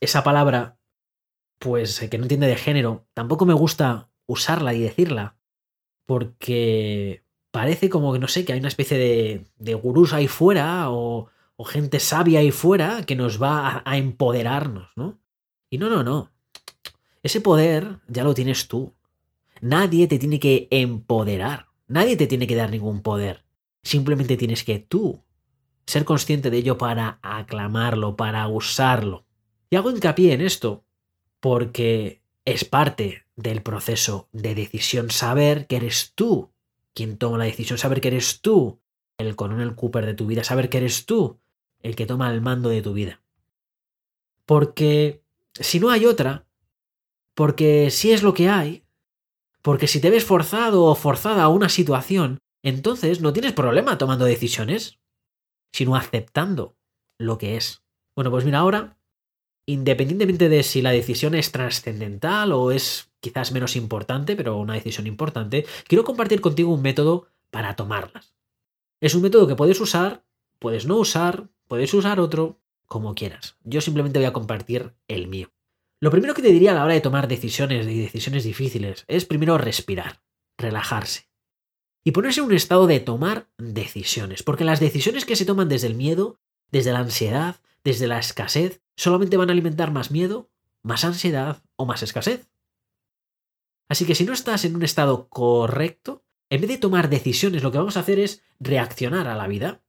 esa 0.00 0.22
palabra, 0.22 0.78
pues 1.58 1.98
que 2.08 2.18
no 2.18 2.24
entiende 2.24 2.46
de 2.46 2.56
género, 2.56 3.08
tampoco 3.14 3.46
me 3.46 3.54
gusta 3.54 4.10
usarla 4.28 4.74
y 4.74 4.80
decirla, 4.80 5.36
porque 6.06 7.24
parece 7.52 7.88
como 7.88 8.12
que, 8.12 8.18
no 8.18 8.26
sé, 8.26 8.44
que 8.44 8.52
hay 8.52 8.58
una 8.58 8.68
especie 8.68 8.98
de, 8.98 9.44
de 9.58 9.74
gurús 9.74 10.12
ahí 10.12 10.26
fuera 10.26 10.90
o, 10.90 11.28
gente 11.64 12.00
sabia 12.00 12.40
ahí 12.40 12.50
fuera 12.50 13.04
que 13.06 13.14
nos 13.14 13.40
va 13.40 13.68
a, 13.68 13.82
a 13.86 13.96
empoderarnos, 13.96 14.88
¿no? 14.96 15.20
Y 15.70 15.78
no, 15.78 15.88
no, 15.88 16.02
no. 16.02 16.32
Ese 17.22 17.40
poder 17.40 18.00
ya 18.08 18.24
lo 18.24 18.34
tienes 18.34 18.66
tú. 18.66 18.96
Nadie 19.60 20.08
te 20.08 20.18
tiene 20.18 20.40
que 20.40 20.66
empoderar. 20.72 21.68
Nadie 21.86 22.16
te 22.16 22.26
tiene 22.26 22.48
que 22.48 22.56
dar 22.56 22.70
ningún 22.70 23.00
poder. 23.00 23.44
Simplemente 23.84 24.36
tienes 24.36 24.64
que 24.64 24.80
tú 24.80 25.22
ser 25.86 26.04
consciente 26.04 26.50
de 26.50 26.58
ello 26.58 26.78
para 26.78 27.20
aclamarlo, 27.22 28.16
para 28.16 28.48
usarlo. 28.48 29.24
Y 29.70 29.76
hago 29.76 29.90
hincapié 29.90 30.32
en 30.32 30.40
esto 30.40 30.84
porque 31.38 32.22
es 32.44 32.64
parte 32.64 33.26
del 33.36 33.62
proceso 33.62 34.28
de 34.32 34.54
decisión 34.54 35.10
saber 35.10 35.66
que 35.66 35.76
eres 35.76 36.12
tú 36.14 36.51
quien 36.94 37.18
toma 37.18 37.38
la 37.38 37.44
decisión, 37.44 37.78
saber 37.78 38.00
que 38.00 38.08
eres 38.08 38.40
tú 38.40 38.80
el 39.18 39.36
coronel 39.36 39.74
Cooper 39.74 40.06
de 40.06 40.14
tu 40.14 40.26
vida, 40.26 40.44
saber 40.44 40.68
que 40.68 40.78
eres 40.78 41.06
tú 41.06 41.40
el 41.80 41.96
que 41.96 42.06
toma 42.06 42.32
el 42.32 42.40
mando 42.40 42.68
de 42.68 42.82
tu 42.82 42.92
vida. 42.92 43.22
Porque 44.46 45.22
si 45.54 45.80
no 45.80 45.90
hay 45.90 46.06
otra, 46.06 46.46
porque 47.34 47.90
si 47.90 48.12
es 48.12 48.22
lo 48.22 48.34
que 48.34 48.48
hay, 48.48 48.84
porque 49.62 49.86
si 49.86 50.00
te 50.00 50.10
ves 50.10 50.24
forzado 50.24 50.84
o 50.84 50.94
forzada 50.94 51.44
a 51.44 51.48
una 51.48 51.68
situación, 51.68 52.38
entonces 52.62 53.20
no 53.20 53.32
tienes 53.32 53.52
problema 53.52 53.98
tomando 53.98 54.24
decisiones, 54.24 54.98
sino 55.72 55.96
aceptando 55.96 56.76
lo 57.18 57.38
que 57.38 57.56
es. 57.56 57.82
Bueno, 58.14 58.30
pues 58.30 58.44
mira, 58.44 58.58
ahora, 58.58 58.98
independientemente 59.72 60.48
de 60.48 60.62
si 60.62 60.82
la 60.82 60.92
decisión 60.92 61.34
es 61.34 61.52
trascendental 61.52 62.52
o 62.52 62.70
es 62.70 63.10
quizás 63.20 63.52
menos 63.52 63.76
importante, 63.76 64.36
pero 64.36 64.58
una 64.58 64.74
decisión 64.74 65.06
importante, 65.06 65.66
quiero 65.86 66.04
compartir 66.04 66.40
contigo 66.40 66.72
un 66.72 66.82
método 66.82 67.28
para 67.50 67.76
tomarlas. 67.76 68.34
Es 69.00 69.14
un 69.14 69.22
método 69.22 69.46
que 69.46 69.56
puedes 69.56 69.80
usar, 69.80 70.24
puedes 70.58 70.86
no 70.86 70.96
usar, 70.96 71.48
puedes 71.68 71.92
usar 71.94 72.20
otro, 72.20 72.58
como 72.86 73.14
quieras. 73.14 73.56
Yo 73.64 73.80
simplemente 73.80 74.18
voy 74.18 74.26
a 74.26 74.32
compartir 74.32 74.92
el 75.08 75.28
mío. 75.28 75.50
Lo 76.00 76.10
primero 76.10 76.34
que 76.34 76.42
te 76.42 76.52
diría 76.52 76.72
a 76.72 76.74
la 76.74 76.84
hora 76.84 76.94
de 76.94 77.00
tomar 77.00 77.28
decisiones 77.28 77.86
y 77.86 78.00
decisiones 78.00 78.44
difíciles 78.44 79.04
es 79.06 79.24
primero 79.24 79.56
respirar, 79.56 80.20
relajarse 80.58 81.28
y 82.04 82.10
ponerse 82.10 82.40
en 82.40 82.46
un 82.46 82.54
estado 82.54 82.86
de 82.86 83.00
tomar 83.00 83.48
decisiones, 83.56 84.42
porque 84.42 84.64
las 84.64 84.80
decisiones 84.80 85.24
que 85.24 85.36
se 85.36 85.44
toman 85.44 85.68
desde 85.68 85.86
el 85.86 85.94
miedo, 85.94 86.40
desde 86.70 86.92
la 86.92 86.98
ansiedad, 86.98 87.56
desde 87.84 88.06
la 88.06 88.18
escasez, 88.18 88.82
solamente 88.96 89.36
van 89.36 89.50
a 89.50 89.52
alimentar 89.52 89.90
más 89.90 90.10
miedo, 90.10 90.50
más 90.82 91.04
ansiedad 91.04 91.62
o 91.76 91.86
más 91.86 92.02
escasez. 92.02 92.48
Así 93.88 94.06
que 94.06 94.14
si 94.14 94.24
no 94.24 94.32
estás 94.32 94.64
en 94.64 94.76
un 94.76 94.82
estado 94.82 95.28
correcto, 95.28 96.24
en 96.50 96.60
vez 96.60 96.70
de 96.70 96.78
tomar 96.78 97.08
decisiones, 97.08 97.62
lo 97.62 97.72
que 97.72 97.78
vamos 97.78 97.96
a 97.96 98.00
hacer 98.00 98.18
es 98.18 98.42
reaccionar 98.60 99.26
a 99.26 99.34
la 99.34 99.46
vida. 99.46 99.82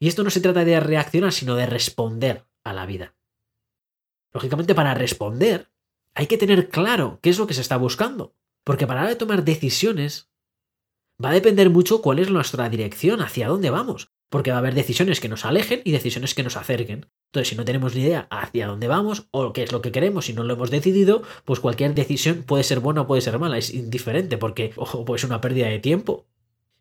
Y 0.00 0.08
esto 0.08 0.24
no 0.24 0.30
se 0.30 0.40
trata 0.40 0.64
de 0.64 0.80
reaccionar, 0.80 1.32
sino 1.32 1.54
de 1.54 1.66
responder 1.66 2.46
a 2.64 2.72
la 2.72 2.86
vida. 2.86 3.16
Lógicamente, 4.32 4.74
para 4.74 4.94
responder, 4.94 5.70
hay 6.14 6.26
que 6.26 6.38
tener 6.38 6.68
claro 6.68 7.18
qué 7.22 7.30
es 7.30 7.38
lo 7.38 7.46
que 7.46 7.54
se 7.54 7.60
está 7.60 7.76
buscando. 7.76 8.34
Porque 8.64 8.86
para 8.86 9.06
de 9.06 9.16
tomar 9.16 9.44
decisiones, 9.44 10.30
va 11.22 11.30
a 11.30 11.34
depender 11.34 11.70
mucho 11.70 12.02
cuál 12.02 12.18
es 12.18 12.30
nuestra 12.30 12.68
dirección, 12.68 13.20
hacia 13.22 13.48
dónde 13.48 13.70
vamos. 13.70 14.12
Porque 14.28 14.50
va 14.50 14.56
a 14.56 14.60
haber 14.60 14.74
decisiones 14.74 15.20
que 15.20 15.28
nos 15.28 15.44
alejen 15.44 15.80
y 15.84 15.92
decisiones 15.92 16.34
que 16.34 16.42
nos 16.42 16.56
acerquen. 16.56 17.06
Entonces, 17.28 17.48
si 17.48 17.56
no 17.56 17.64
tenemos 17.64 17.94
ni 17.94 18.02
idea 18.02 18.26
hacia 18.30 18.66
dónde 18.66 18.88
vamos 18.88 19.28
o 19.30 19.52
qué 19.52 19.62
es 19.62 19.72
lo 19.72 19.80
que 19.80 19.92
queremos 19.92 20.26
si 20.26 20.34
no 20.34 20.44
lo 20.44 20.54
hemos 20.54 20.70
decidido, 20.70 21.22
pues 21.44 21.60
cualquier 21.60 21.94
decisión 21.94 22.42
puede 22.42 22.64
ser 22.64 22.80
buena 22.80 23.02
o 23.02 23.06
puede 23.06 23.22
ser 23.22 23.38
mala. 23.38 23.58
Es 23.58 23.72
indiferente 23.72 24.36
porque, 24.36 24.72
ojo, 24.76 25.04
pues 25.04 25.24
una 25.24 25.40
pérdida 25.40 25.68
de 25.68 25.78
tiempo. 25.78 26.26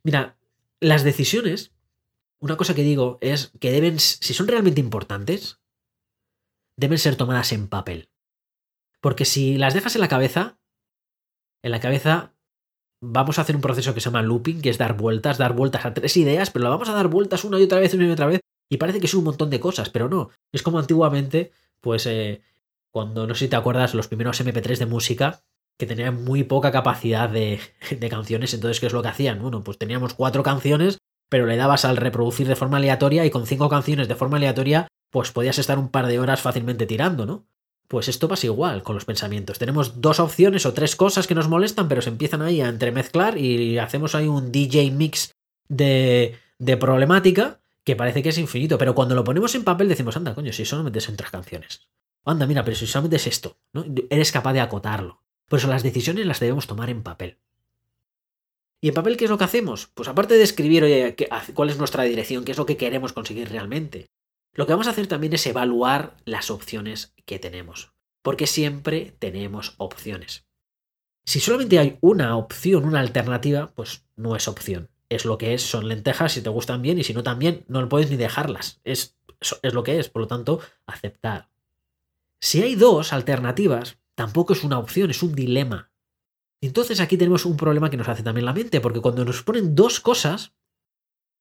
Mira, 0.03 0.37
las 0.79 1.03
decisiones, 1.03 1.71
una 2.39 2.57
cosa 2.57 2.75
que 2.75 2.83
digo 2.83 3.17
es 3.21 3.53
que 3.59 3.71
deben, 3.71 3.99
si 3.99 4.33
son 4.33 4.47
realmente 4.47 4.81
importantes, 4.81 5.59
deben 6.75 6.97
ser 6.97 7.15
tomadas 7.15 7.51
en 7.53 7.67
papel. 7.67 8.09
Porque 9.01 9.25
si 9.25 9.57
las 9.57 9.73
dejas 9.73 9.95
en 9.95 10.01
la 10.01 10.07
cabeza, 10.07 10.59
en 11.61 11.71
la 11.71 11.79
cabeza 11.79 12.33
vamos 13.01 13.37
a 13.37 13.41
hacer 13.41 13.55
un 13.55 13.61
proceso 13.61 13.93
que 13.93 13.99
se 13.99 14.05
llama 14.05 14.21
looping, 14.21 14.61
que 14.61 14.69
es 14.69 14.77
dar 14.77 14.97
vueltas, 14.97 15.37
dar 15.37 15.53
vueltas 15.53 15.85
a 15.85 15.93
tres 15.93 16.15
ideas, 16.17 16.49
pero 16.49 16.63
la 16.63 16.69
vamos 16.69 16.89
a 16.89 16.93
dar 16.93 17.07
vueltas 17.07 17.43
una 17.43 17.59
y 17.59 17.63
otra 17.63 17.79
vez, 17.79 17.93
una 17.93 18.05
y 18.05 18.11
otra 18.11 18.27
vez, 18.27 18.41
y 18.69 18.77
parece 18.77 18.99
que 18.99 19.05
es 19.05 19.13
un 19.13 19.23
montón 19.23 19.49
de 19.49 19.59
cosas, 19.59 19.89
pero 19.89 20.09
no. 20.09 20.29
Es 20.51 20.63
como 20.63 20.79
antiguamente, 20.79 21.51
pues 21.81 22.05
eh, 22.05 22.41
cuando, 22.91 23.27
no 23.27 23.35
sé 23.35 23.45
si 23.45 23.49
te 23.49 23.55
acuerdas, 23.55 23.93
los 23.93 24.07
primeros 24.07 24.41
MP3 24.41 24.77
de 24.77 24.85
música, 24.85 25.43
que 25.77 25.85
tenían 25.85 26.23
muy 26.23 26.43
poca 26.43 26.71
capacidad 26.71 27.29
de, 27.29 27.59
de 27.99 28.09
canciones, 28.09 28.53
entonces, 28.53 28.79
¿qué 28.79 28.87
es 28.87 28.93
lo 28.93 29.01
que 29.01 29.09
hacían? 29.09 29.41
Bueno, 29.41 29.63
pues 29.63 29.77
teníamos 29.77 30.13
cuatro 30.13 30.43
canciones, 30.43 30.97
pero 31.29 31.45
le 31.45 31.57
dabas 31.57 31.85
al 31.85 31.97
reproducir 31.97 32.47
de 32.47 32.55
forma 32.55 32.77
aleatoria 32.77 33.25
y 33.25 33.29
con 33.29 33.45
cinco 33.45 33.69
canciones 33.69 34.07
de 34.07 34.15
forma 34.15 34.37
aleatoria 34.37 34.87
pues 35.09 35.31
podías 35.31 35.57
estar 35.57 35.79
un 35.79 35.89
par 35.89 36.07
de 36.07 36.19
horas 36.19 36.41
fácilmente 36.41 36.85
tirando, 36.85 37.25
¿no? 37.25 37.45
Pues 37.87 38.09
esto 38.09 38.27
pasa 38.27 38.47
igual 38.47 38.83
con 38.83 38.95
los 38.95 39.05
pensamientos. 39.05 39.59
Tenemos 39.59 40.01
dos 40.01 40.19
opciones 40.19 40.65
o 40.65 40.73
tres 40.73 40.95
cosas 40.95 41.25
que 41.25 41.35
nos 41.35 41.47
molestan, 41.47 41.87
pero 41.87 42.01
se 42.01 42.09
empiezan 42.09 42.41
ahí 42.41 42.59
a 42.61 42.67
entremezclar 42.67 43.37
y 43.37 43.77
hacemos 43.77 44.13
ahí 44.13 44.27
un 44.27 44.51
DJ 44.51 44.91
mix 44.91 45.33
de, 45.69 46.35
de 46.59 46.77
problemática 46.77 47.59
que 47.85 47.95
parece 47.95 48.21
que 48.21 48.29
es 48.29 48.37
infinito. 48.37 48.77
Pero 48.77 48.93
cuando 48.93 49.15
lo 49.15 49.23
ponemos 49.23 49.55
en 49.55 49.63
papel 49.63 49.87
decimos, 49.87 50.17
anda, 50.17 50.35
coño, 50.35 50.51
si 50.51 50.65
solamente 50.65 50.99
son 50.99 51.15
tres 51.15 51.31
canciones. 51.31 51.87
Anda, 52.25 52.45
mira, 52.45 52.65
pero 52.65 52.75
si 52.75 52.85
solamente 52.87 53.15
es 53.15 53.27
esto, 53.27 53.57
¿no? 53.71 53.85
Eres 54.09 54.33
capaz 54.33 54.51
de 54.51 54.59
acotarlo. 54.59 55.21
Por 55.47 55.59
eso 55.59 55.69
las 55.69 55.83
decisiones 55.83 56.25
las 56.25 56.41
debemos 56.41 56.67
tomar 56.67 56.89
en 56.89 57.03
papel. 57.03 57.37
¿Y 58.81 58.89
en 58.89 58.93
papel 58.93 59.15
qué 59.15 59.25
es 59.25 59.31
lo 59.31 59.37
que 59.37 59.45
hacemos? 59.45 59.87
Pues 59.93 60.09
aparte 60.09 60.35
de 60.35 60.43
escribir, 60.43 61.15
cuál 61.53 61.69
es 61.69 61.77
nuestra 61.77 62.03
dirección, 62.03 62.43
qué 62.43 62.51
es 62.51 62.57
lo 62.57 62.65
que 62.65 62.77
queremos 62.77 63.13
conseguir 63.13 63.49
realmente, 63.49 64.07
lo 64.57 64.65
que 64.65 64.73
vamos 64.73 64.87
a 64.87 64.89
hacer 64.89 65.05
también 65.05 65.33
es 65.33 65.45
evaluar 65.45 66.17
las 66.25 66.49
opciones 66.49 67.13
que 67.25 67.37
tenemos, 67.37 67.93
porque 68.23 68.47
siempre 68.47 69.15
tenemos 69.19 69.75
opciones. 69.77 70.47
Si 71.25 71.39
solamente 71.39 71.77
hay 71.77 71.99
una 72.01 72.35
opción, 72.35 72.83
una 72.83 72.99
alternativa, 72.99 73.71
pues 73.75 74.03
no 74.15 74.35
es 74.35 74.47
opción. 74.47 74.89
Es 75.09 75.25
lo 75.25 75.37
que 75.37 75.53
es, 75.53 75.61
son 75.61 75.87
lentejas, 75.87 76.31
si 76.31 76.41
te 76.41 76.49
gustan 76.49 76.81
bien 76.81 76.97
y 76.97 77.03
si 77.03 77.13
no 77.13 77.21
también, 77.21 77.65
no 77.67 77.87
puedes 77.87 78.09
ni 78.09 78.17
dejarlas. 78.17 78.81
Es, 78.83 79.15
es 79.61 79.73
lo 79.75 79.83
que 79.83 79.99
es, 79.99 80.09
por 80.09 80.23
lo 80.23 80.27
tanto, 80.27 80.59
aceptar. 80.87 81.49
Si 82.41 82.63
hay 82.63 82.73
dos 82.73 83.13
alternativas, 83.13 83.99
tampoco 84.15 84.53
es 84.53 84.63
una 84.63 84.79
opción, 84.79 85.11
es 85.11 85.21
un 85.21 85.35
dilema. 85.35 85.91
Entonces 86.61 86.99
aquí 86.99 87.15
tenemos 87.15 87.45
un 87.45 87.57
problema 87.57 87.91
que 87.91 87.97
nos 87.97 88.09
hace 88.09 88.23
también 88.23 88.45
la 88.45 88.53
mente, 88.53 88.81
porque 88.81 89.01
cuando 89.01 89.23
nos 89.23 89.43
ponen 89.43 89.75
dos 89.75 89.99
cosas, 89.99 90.53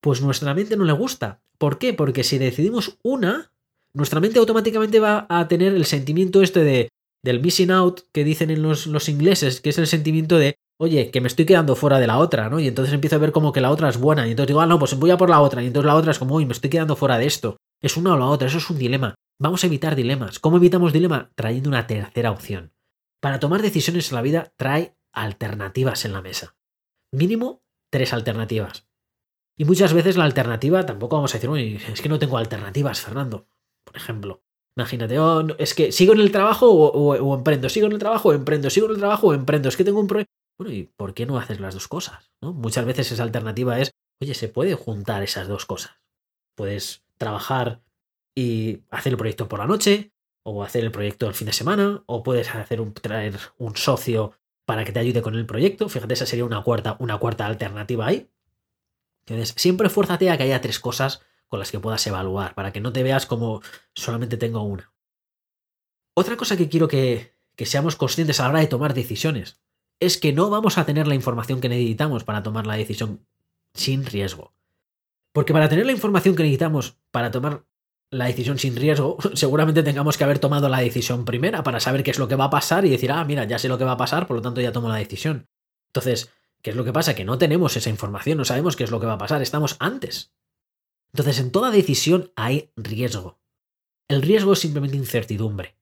pues 0.06 0.22
nuestra 0.22 0.54
mente 0.54 0.76
no 0.76 0.84
le 0.84 0.92
gusta. 0.92 1.40
¿Por 1.58 1.78
qué? 1.78 1.92
Porque 1.92 2.22
si 2.22 2.38
decidimos 2.38 2.96
una, 3.02 3.50
nuestra 3.92 4.20
mente 4.20 4.38
automáticamente 4.38 5.00
va 5.00 5.26
a 5.28 5.48
tener 5.48 5.75
el 5.75 5.84
sentimiento 5.84 6.42
este 6.42 6.62
de 6.62 6.88
del 7.25 7.40
missing 7.40 7.72
out 7.72 8.02
que 8.12 8.22
dicen 8.22 8.50
en 8.50 8.62
los, 8.62 8.86
los 8.86 9.08
ingleses, 9.08 9.60
que 9.60 9.70
es 9.70 9.78
el 9.78 9.88
sentimiento 9.88 10.38
de, 10.38 10.60
oye, 10.78 11.10
que 11.10 11.20
me 11.20 11.26
estoy 11.26 11.44
quedando 11.44 11.75
fuera 11.75 11.98
de 11.98 12.06
la 12.06 12.18
otra, 12.18 12.48
¿no? 12.48 12.60
Y 12.60 12.68
entonces 12.68 12.94
empiezo 12.94 13.16
a 13.16 13.18
ver 13.18 13.32
como 13.32 13.52
que 13.52 13.60
la 13.60 13.72
otra 13.72 13.88
es 13.88 13.98
buena. 13.98 14.28
Y 14.28 14.30
entonces 14.30 14.46
digo, 14.46 14.60
ah, 14.60 14.66
no, 14.66 14.78
pues 14.78 14.94
voy 14.94 15.10
a 15.10 15.16
por 15.16 15.28
la 15.28 15.40
otra. 15.40 15.60
Y 15.60 15.66
entonces 15.66 15.88
la 15.88 15.96
otra 15.96 16.12
es 16.12 16.20
como, 16.20 16.36
uy, 16.36 16.46
me 16.46 16.52
estoy 16.52 16.70
quedando 16.70 16.94
fuera 16.94 17.18
de 17.18 17.26
esto. 17.26 17.56
Es 17.82 17.96
una 17.96 18.14
o 18.14 18.16
la 18.16 18.26
otra, 18.26 18.46
eso 18.46 18.58
es 18.58 18.70
un 18.70 18.78
dilema. 18.78 19.16
Vamos 19.40 19.64
a 19.64 19.66
evitar 19.66 19.96
dilemas. 19.96 20.38
¿Cómo 20.38 20.58
evitamos 20.58 20.92
dilema? 20.92 21.32
Trayendo 21.34 21.68
una 21.68 21.88
tercera 21.88 22.30
opción. 22.30 22.72
Para 23.20 23.40
tomar 23.40 23.60
decisiones 23.60 24.12
en 24.12 24.14
la 24.14 24.22
vida, 24.22 24.52
trae 24.56 24.94
alternativas 25.12 26.04
en 26.04 26.12
la 26.12 26.22
mesa. 26.22 26.54
Mínimo 27.10 27.64
tres 27.90 28.12
alternativas. 28.12 28.86
Y 29.58 29.64
muchas 29.64 29.92
veces 29.94 30.16
la 30.16 30.25
alternativa, 30.25 30.84
tampoco 30.84 31.16
vamos 31.16 31.34
a 31.34 31.38
decir, 31.38 31.48
uy, 31.48 31.80
es 31.88 32.00
que 32.00 32.08
no 32.08 32.18
tengo 32.18 32.36
alternativas, 32.36 33.00
Fernando. 33.00 33.48
Por 33.84 33.96
ejemplo, 33.96 34.42
imagínate, 34.76 35.18
oh, 35.18 35.46
es 35.58 35.75
que 35.75 35.92
sigo 35.92 36.12
en 36.12 36.20
el 36.20 36.30
trabajo 36.30 36.70
o, 36.70 37.34
emprendo, 37.34 37.68
sigo 37.68 37.86
en 37.86 37.92
el 37.92 37.98
trabajo 37.98 38.28
o 38.28 38.32
emprendo, 38.32 38.68
sigo 38.68 38.86
en 38.86 38.92
el 38.92 38.98
trabajo 38.98 39.28
o 39.28 39.34
emprendo, 39.34 39.68
es 39.68 39.76
que 39.76 39.84
tengo 39.84 40.00
un 40.00 40.06
proyecto. 40.06 40.32
Bueno, 40.58 40.75
¿y 40.75 40.84
por 40.84 41.14
qué 41.14 41.26
no 41.26 41.38
haces 41.38 41.60
las 41.60 41.75
dos 41.75 41.88
cosas? 41.88 42.30
¿no? 42.42 42.52
Muchas 42.52 42.84
veces 42.84 43.12
esa 43.12 43.22
alternativa 43.22 43.78
es, 43.80 43.92
oye, 44.20 44.34
se 44.34 44.48
puede 44.48 44.75
juntar 44.75 45.22
esas 45.22 45.48
dos 45.48 45.64
cosas. 45.64 45.96
Puedes 46.54 47.04
trabajar 47.18 47.82
y 48.34 48.82
hacer 48.90 49.12
el 49.12 49.18
proyecto 49.18 49.48
por 49.48 49.58
la 49.58 49.66
noche, 49.66 50.12
o 50.44 50.62
hacer 50.62 50.84
el 50.84 50.92
proyecto 50.92 51.26
el 51.26 51.34
fin 51.34 51.46
de 51.46 51.52
semana, 51.52 52.04
o 52.06 52.22
puedes 52.22 52.54
hacer 52.54 52.80
un, 52.80 52.94
traer 52.94 53.38
un 53.58 53.76
socio 53.76 54.32
para 54.66 54.84
que 54.84 54.92
te 54.92 55.00
ayude 55.00 55.22
con 55.22 55.34
el 55.34 55.46
proyecto. 55.46 55.88
Fíjate, 55.88 56.14
esa 56.14 56.26
sería 56.26 56.44
una 56.44 56.62
cuarta, 56.62 56.96
una 57.00 57.18
cuarta 57.18 57.46
alternativa 57.46 58.06
ahí. 58.06 58.28
Entonces, 59.26 59.54
siempre 59.56 59.88
fuérzate 59.88 60.30
a 60.30 60.37
que 60.37 60.45
haya 60.45 60.61
tres 60.61 60.78
cosas 60.78 61.23
con 61.49 61.59
las 61.59 61.71
que 61.71 61.80
puedas 61.80 62.06
evaluar, 62.06 62.54
para 62.54 62.73
que 62.73 62.80
no 62.80 62.92
te 62.92 63.02
veas 63.02 63.26
como 63.26 63.61
solamente 63.95 64.37
tengo 64.37 64.62
una. 64.62 64.92
Otra 66.14 66.37
cosa 66.37 66.56
que 66.56 66.68
quiero 66.68 66.88
que, 66.88 67.37
que 67.56 67.66
seamos 67.66 67.97
conscientes 67.97 68.38
a 68.38 68.45
la 68.45 68.50
hora 68.50 68.61
de 68.61 68.66
tomar 68.66 68.95
decisiones. 68.95 69.61
Es 69.99 70.18
que 70.18 70.33
no 70.33 70.50
vamos 70.50 70.78
a 70.78 70.87
tener 70.87 71.06
la 71.06 71.14
información 71.14 71.61
que 71.61 71.68
necesitamos 71.68 72.25
para 72.25 72.42
tomar 72.42 72.66
la 72.66 72.76
decisión 72.76 73.26
sin 73.75 74.04
riesgo. 74.04 74.54
Porque 75.33 75.52
para 75.52 75.68
tener 75.68 75.87
la 75.87 75.92
información 75.92 76.37
que 76.37 76.42
necesitamos 76.42 76.97
para 77.11 77.30
tomar 77.30 77.64
la 78.11 78.26
decisión 78.26 78.59
sin 78.59 78.76
riesgo, 78.76 79.16
seguramente 79.35 79.83
tengamos 79.83 80.16
que 80.16 80.25
haber 80.25 80.38
tomado 80.38 80.68
la 80.68 80.80
decisión 80.80 81.25
primera 81.25 81.62
para 81.62 81.80
saber 81.80 82.02
qué 82.02 82.11
es 82.11 82.18
lo 82.18 82.28
que 82.28 82.37
va 82.37 82.45
a 82.45 82.50
pasar 82.50 82.85
y 82.85 82.90
decir, 82.90 83.11
ah, 83.11 83.25
mira, 83.25 83.45
ya 83.45 83.59
sé 83.59 83.68
lo 83.68 83.78
que 83.78 83.85
va 83.85 83.92
a 83.92 83.97
pasar, 83.97 84.26
por 84.26 84.37
lo 84.37 84.42
tanto 84.42 84.61
ya 84.61 84.73
tomo 84.73 84.88
la 84.88 84.97
decisión. 84.97 85.49
Entonces, 85.88 86.30
¿qué 86.66 86.70
es 86.70 86.76
lo 86.76 86.85
que 86.85 86.92
pasa? 86.92 87.14
Que 87.14 87.25
no 87.25 87.38
tenemos 87.38 87.76
esa 87.76 87.90
información, 87.90 88.38
no 88.38 88.44
sabemos 88.44 88.75
qué 88.75 88.82
es 88.82 88.90
lo 88.90 88.99
que 88.99 89.06
va 89.06 89.12
a 89.12 89.18
pasar, 89.18 89.40
estamos 89.40 89.76
antes. 89.78 90.32
Entonces, 91.12 91.38
en 91.38 91.52
toda 91.52 91.70
decisión 91.70 92.32
hay 92.35 92.73
riesgo. 92.75 93.38
El 94.08 94.20
riesgo 94.20 94.54
es 94.54 94.58
simplemente 94.58 94.96
incertidumbre. 94.96 95.76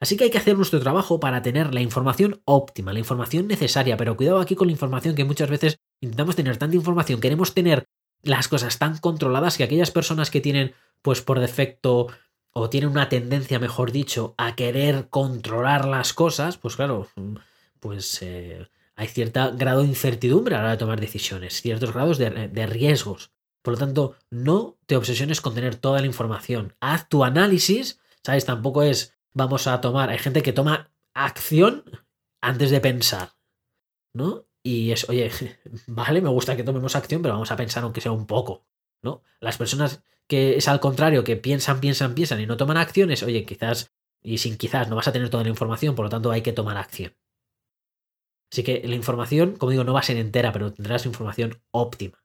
Así 0.00 0.16
que 0.16 0.24
hay 0.24 0.30
que 0.30 0.38
hacer 0.38 0.56
nuestro 0.56 0.80
trabajo 0.80 1.20
para 1.20 1.42
tener 1.42 1.74
la 1.74 1.82
información 1.82 2.40
óptima, 2.46 2.94
la 2.94 3.00
información 3.00 3.48
necesaria, 3.48 3.98
pero 3.98 4.16
cuidado 4.16 4.40
aquí 4.40 4.54
con 4.54 4.68
la 4.68 4.72
información 4.72 5.14
que 5.14 5.26
muchas 5.26 5.50
veces 5.50 5.78
intentamos 6.00 6.36
tener 6.36 6.56
tanta 6.56 6.76
información, 6.76 7.20
queremos 7.20 7.52
tener 7.52 7.84
las 8.22 8.48
cosas 8.48 8.78
tan 8.78 8.96
controladas 8.96 9.58
que 9.58 9.64
aquellas 9.64 9.90
personas 9.90 10.30
que 10.30 10.40
tienen, 10.40 10.72
pues 11.02 11.20
por 11.20 11.38
defecto, 11.38 12.06
o 12.54 12.70
tienen 12.70 12.88
una 12.88 13.10
tendencia, 13.10 13.58
mejor 13.58 13.92
dicho, 13.92 14.34
a 14.38 14.56
querer 14.56 15.10
controlar 15.10 15.84
las 15.84 16.14
cosas, 16.14 16.56
pues 16.56 16.76
claro, 16.76 17.08
pues 17.78 18.22
eh, 18.22 18.70
hay 18.96 19.08
cierto 19.08 19.54
grado 19.56 19.82
de 19.82 19.88
incertidumbre 19.88 20.54
a 20.54 20.58
la 20.58 20.64
hora 20.64 20.72
de 20.72 20.78
tomar 20.78 21.00
decisiones, 21.00 21.60
ciertos 21.60 21.92
grados 21.92 22.16
de, 22.16 22.66
riesgos. 22.66 23.30
Por 23.62 23.74
lo 23.74 23.78
tanto, 23.78 24.16
no 24.30 24.78
te 24.86 24.96
obsesiones 24.96 25.40
con 25.40 25.54
tener 25.54 25.76
toda 25.76 26.00
la 26.00 26.06
información. 26.06 26.74
Haz 26.80 27.08
tu 27.08 27.22
análisis, 27.22 28.00
¿sabes? 28.24 28.46
Tampoco 28.46 28.82
es 28.82 29.14
vamos 29.34 29.66
a 29.66 29.80
tomar. 29.82 30.08
Hay 30.08 30.18
gente 30.18 30.42
que 30.42 30.54
toma 30.54 30.90
acción 31.12 31.84
antes 32.40 32.70
de 32.70 32.80
pensar, 32.80 33.32
¿no? 34.14 34.46
Y 34.62 34.92
es, 34.92 35.08
oye, 35.10 35.30
vale, 35.86 36.22
me 36.22 36.30
gusta 36.30 36.56
que 36.56 36.64
tomemos 36.64 36.96
acción, 36.96 37.20
pero 37.20 37.34
vamos 37.34 37.50
a 37.50 37.56
pensar 37.56 37.82
aunque 37.82 38.00
sea 38.00 38.12
un 38.12 38.26
poco, 38.26 38.64
¿no? 39.02 39.22
Las 39.40 39.58
personas 39.58 40.02
que 40.26 40.56
es 40.56 40.68
al 40.68 40.80
contrario, 40.80 41.22
que 41.22 41.36
piensan, 41.36 41.80
piensan, 41.80 42.14
piensan 42.14 42.40
y 42.40 42.46
no 42.46 42.56
toman 42.56 42.78
acciones, 42.78 43.22
oye, 43.22 43.44
quizás, 43.44 43.92
y 44.22 44.38
sin 44.38 44.56
quizás, 44.56 44.88
no 44.88 44.96
vas 44.96 45.06
a 45.06 45.12
tener 45.12 45.28
toda 45.28 45.44
la 45.44 45.50
información, 45.50 45.94
por 45.94 46.06
lo 46.06 46.10
tanto 46.10 46.30
hay 46.30 46.42
que 46.42 46.52
tomar 46.52 46.78
acción. 46.78 47.14
Así 48.50 48.62
que 48.62 48.82
la 48.84 48.94
información, 48.94 49.56
como 49.56 49.70
digo, 49.70 49.84
no 49.84 49.92
va 49.92 50.00
a 50.00 50.04
ser 50.04 50.16
entera, 50.16 50.52
pero 50.52 50.72
tendrás 50.72 51.06
información 51.06 51.60
óptima. 51.70 52.22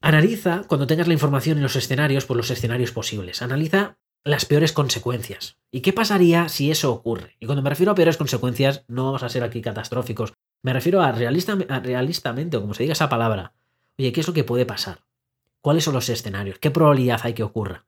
Analiza, 0.00 0.64
cuando 0.66 0.86
tengas 0.86 1.06
la 1.06 1.14
información 1.14 1.58
en 1.58 1.62
los 1.62 1.76
escenarios, 1.76 2.26
por 2.26 2.36
los 2.36 2.50
escenarios 2.50 2.90
posibles. 2.90 3.40
Analiza 3.40 3.98
las 4.24 4.44
peores 4.44 4.72
consecuencias. 4.72 5.58
¿Y 5.70 5.80
qué 5.80 5.92
pasaría 5.92 6.48
si 6.48 6.70
eso 6.70 6.92
ocurre? 6.92 7.36
Y 7.40 7.46
cuando 7.46 7.62
me 7.62 7.70
refiero 7.70 7.92
a 7.92 7.94
peores 7.94 8.16
consecuencias, 8.16 8.84
no 8.88 9.06
vamos 9.06 9.22
a 9.22 9.28
ser 9.28 9.44
aquí 9.44 9.60
catastróficos. 9.62 10.32
Me 10.62 10.72
refiero 10.72 11.02
a, 11.02 11.12
realista, 11.12 11.54
realistamente, 11.54 12.56
o 12.56 12.60
como 12.60 12.74
se 12.74 12.82
diga 12.82 12.92
esa 12.92 13.08
palabra. 13.08 13.52
Oye, 13.98 14.12
¿qué 14.12 14.20
es 14.20 14.26
lo 14.26 14.34
que 14.34 14.44
puede 14.44 14.66
pasar? 14.66 15.04
¿Cuáles 15.60 15.84
son 15.84 15.94
los 15.94 16.08
escenarios? 16.08 16.58
¿Qué 16.58 16.70
probabilidad 16.70 17.20
hay 17.22 17.34
que 17.34 17.42
ocurra? 17.42 17.86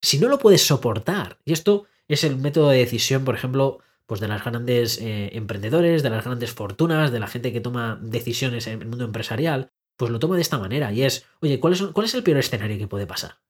Si 0.00 0.18
no 0.18 0.28
lo 0.28 0.38
puedes 0.38 0.66
soportar, 0.66 1.38
y 1.44 1.52
esto 1.52 1.86
es 2.08 2.24
el 2.24 2.36
método 2.36 2.70
de 2.70 2.78
decisión, 2.78 3.24
por 3.24 3.34
ejemplo, 3.34 3.80
pues 4.08 4.22
de 4.22 4.28
las 4.28 4.42
grandes 4.42 4.98
eh, 5.02 5.36
emprendedores, 5.36 6.02
de 6.02 6.08
las 6.08 6.24
grandes 6.24 6.50
fortunas, 6.50 7.12
de 7.12 7.20
la 7.20 7.26
gente 7.26 7.52
que 7.52 7.60
toma 7.60 7.98
decisiones 8.00 8.66
en 8.66 8.80
el 8.80 8.88
mundo 8.88 9.04
empresarial, 9.04 9.70
pues 9.98 10.10
lo 10.10 10.18
toma 10.18 10.36
de 10.36 10.40
esta 10.40 10.58
manera 10.58 10.90
y 10.94 11.02
es, 11.02 11.26
oye, 11.42 11.60
¿cuál 11.60 11.74
es, 11.74 11.82
cuál 11.82 12.06
es 12.06 12.14
el 12.14 12.22
peor 12.22 12.38
escenario 12.38 12.78
que 12.78 12.88
puede 12.88 13.06
pasar? 13.06 13.40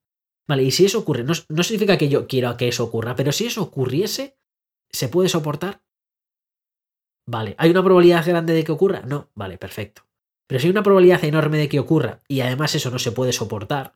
Vale, 0.48 0.64
y 0.64 0.72
si 0.72 0.84
eso 0.84 0.98
ocurre, 0.98 1.22
no, 1.22 1.34
significa 1.62 1.96
que 1.96 2.08
yo 2.08 2.26
quiera 2.26 2.56
que 2.56 2.66
eso 2.66 2.82
ocurra, 2.82 3.14
pero 3.14 3.30
si 3.30 3.46
eso 3.46 3.62
ocurriese, 3.62 4.36
¿se 4.90 5.08
puede 5.08 5.28
soportar? 5.28 5.80
Vale, 7.24 7.54
¿hay 7.56 7.70
una 7.70 7.84
probabilidad 7.84 8.26
grande 8.26 8.52
de 8.52 8.64
que 8.64 8.72
ocurra? 8.72 9.02
No, 9.02 9.30
vale, 9.36 9.58
perfecto. 9.58 10.02
Pero 10.48 10.58
si 10.58 10.66
hay 10.66 10.72
una 10.72 10.82
probabilidad 10.82 11.22
enorme 11.22 11.58
de 11.58 11.68
que 11.68 11.78
ocurra 11.78 12.18
y 12.26 12.40
además 12.40 12.74
eso 12.74 12.90
no 12.90 12.98
se 12.98 13.12
puede 13.12 13.32
soportar, 13.32 13.94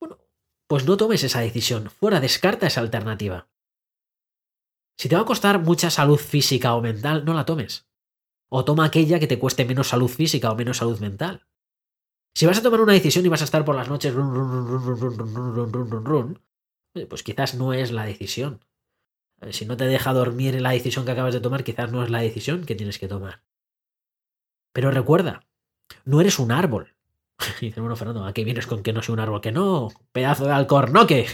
bueno, 0.00 0.18
pues 0.66 0.86
no 0.86 0.96
tomes 0.96 1.22
esa 1.22 1.40
decisión, 1.40 1.88
fuera, 1.88 2.18
descarta 2.18 2.66
esa 2.66 2.80
alternativa. 2.80 3.46
Si 4.96 5.08
te 5.08 5.16
va 5.16 5.22
a 5.22 5.26
costar 5.26 5.60
mucha 5.60 5.90
salud 5.90 6.18
física 6.18 6.74
o 6.74 6.80
mental, 6.80 7.24
no 7.24 7.34
la 7.34 7.44
tomes. 7.44 7.86
O 8.48 8.64
toma 8.64 8.84
aquella 8.84 9.18
que 9.18 9.26
te 9.26 9.38
cueste 9.38 9.64
menos 9.64 9.88
salud 9.88 10.08
física 10.08 10.50
o 10.50 10.54
menos 10.54 10.78
salud 10.78 10.98
mental. 11.00 11.46
Si 12.34 12.46
vas 12.46 12.58
a 12.58 12.62
tomar 12.62 12.80
una 12.80 12.92
decisión 12.92 13.24
y 13.24 13.28
vas 13.28 13.42
a 13.42 13.44
estar 13.44 13.64
por 13.64 13.76
las 13.76 13.88
noches 13.88 14.14
pues 17.08 17.22
quizás 17.22 17.54
no 17.54 17.72
es 17.72 17.90
la 17.90 18.04
decisión. 18.04 18.64
Si 19.50 19.66
no 19.66 19.76
te 19.76 19.84
deja 19.84 20.12
dormir 20.12 20.54
en 20.54 20.62
la 20.62 20.70
decisión 20.70 21.04
que 21.04 21.10
acabas 21.10 21.34
de 21.34 21.40
tomar, 21.40 21.64
quizás 21.64 21.90
no 21.92 22.02
es 22.02 22.10
la 22.10 22.20
decisión 22.20 22.64
que 22.64 22.74
tienes 22.74 22.98
que 22.98 23.08
tomar. 23.08 23.42
Pero 24.72 24.90
recuerda, 24.90 25.46
no 26.04 26.20
eres 26.20 26.38
un 26.38 26.52
árbol. 26.52 26.94
Y 27.60 27.66
dice, 27.66 27.80
bueno, 27.80 27.96
Fernando, 27.96 28.24
¿a 28.24 28.32
qué 28.32 28.44
vienes 28.44 28.66
con 28.66 28.82
que 28.82 28.92
no 28.92 29.02
soy 29.02 29.14
un 29.14 29.20
árbol? 29.20 29.40
Que 29.40 29.52
no, 29.52 29.88
pedazo 30.12 30.46
de 30.46 30.52
alcornoque, 30.52 31.26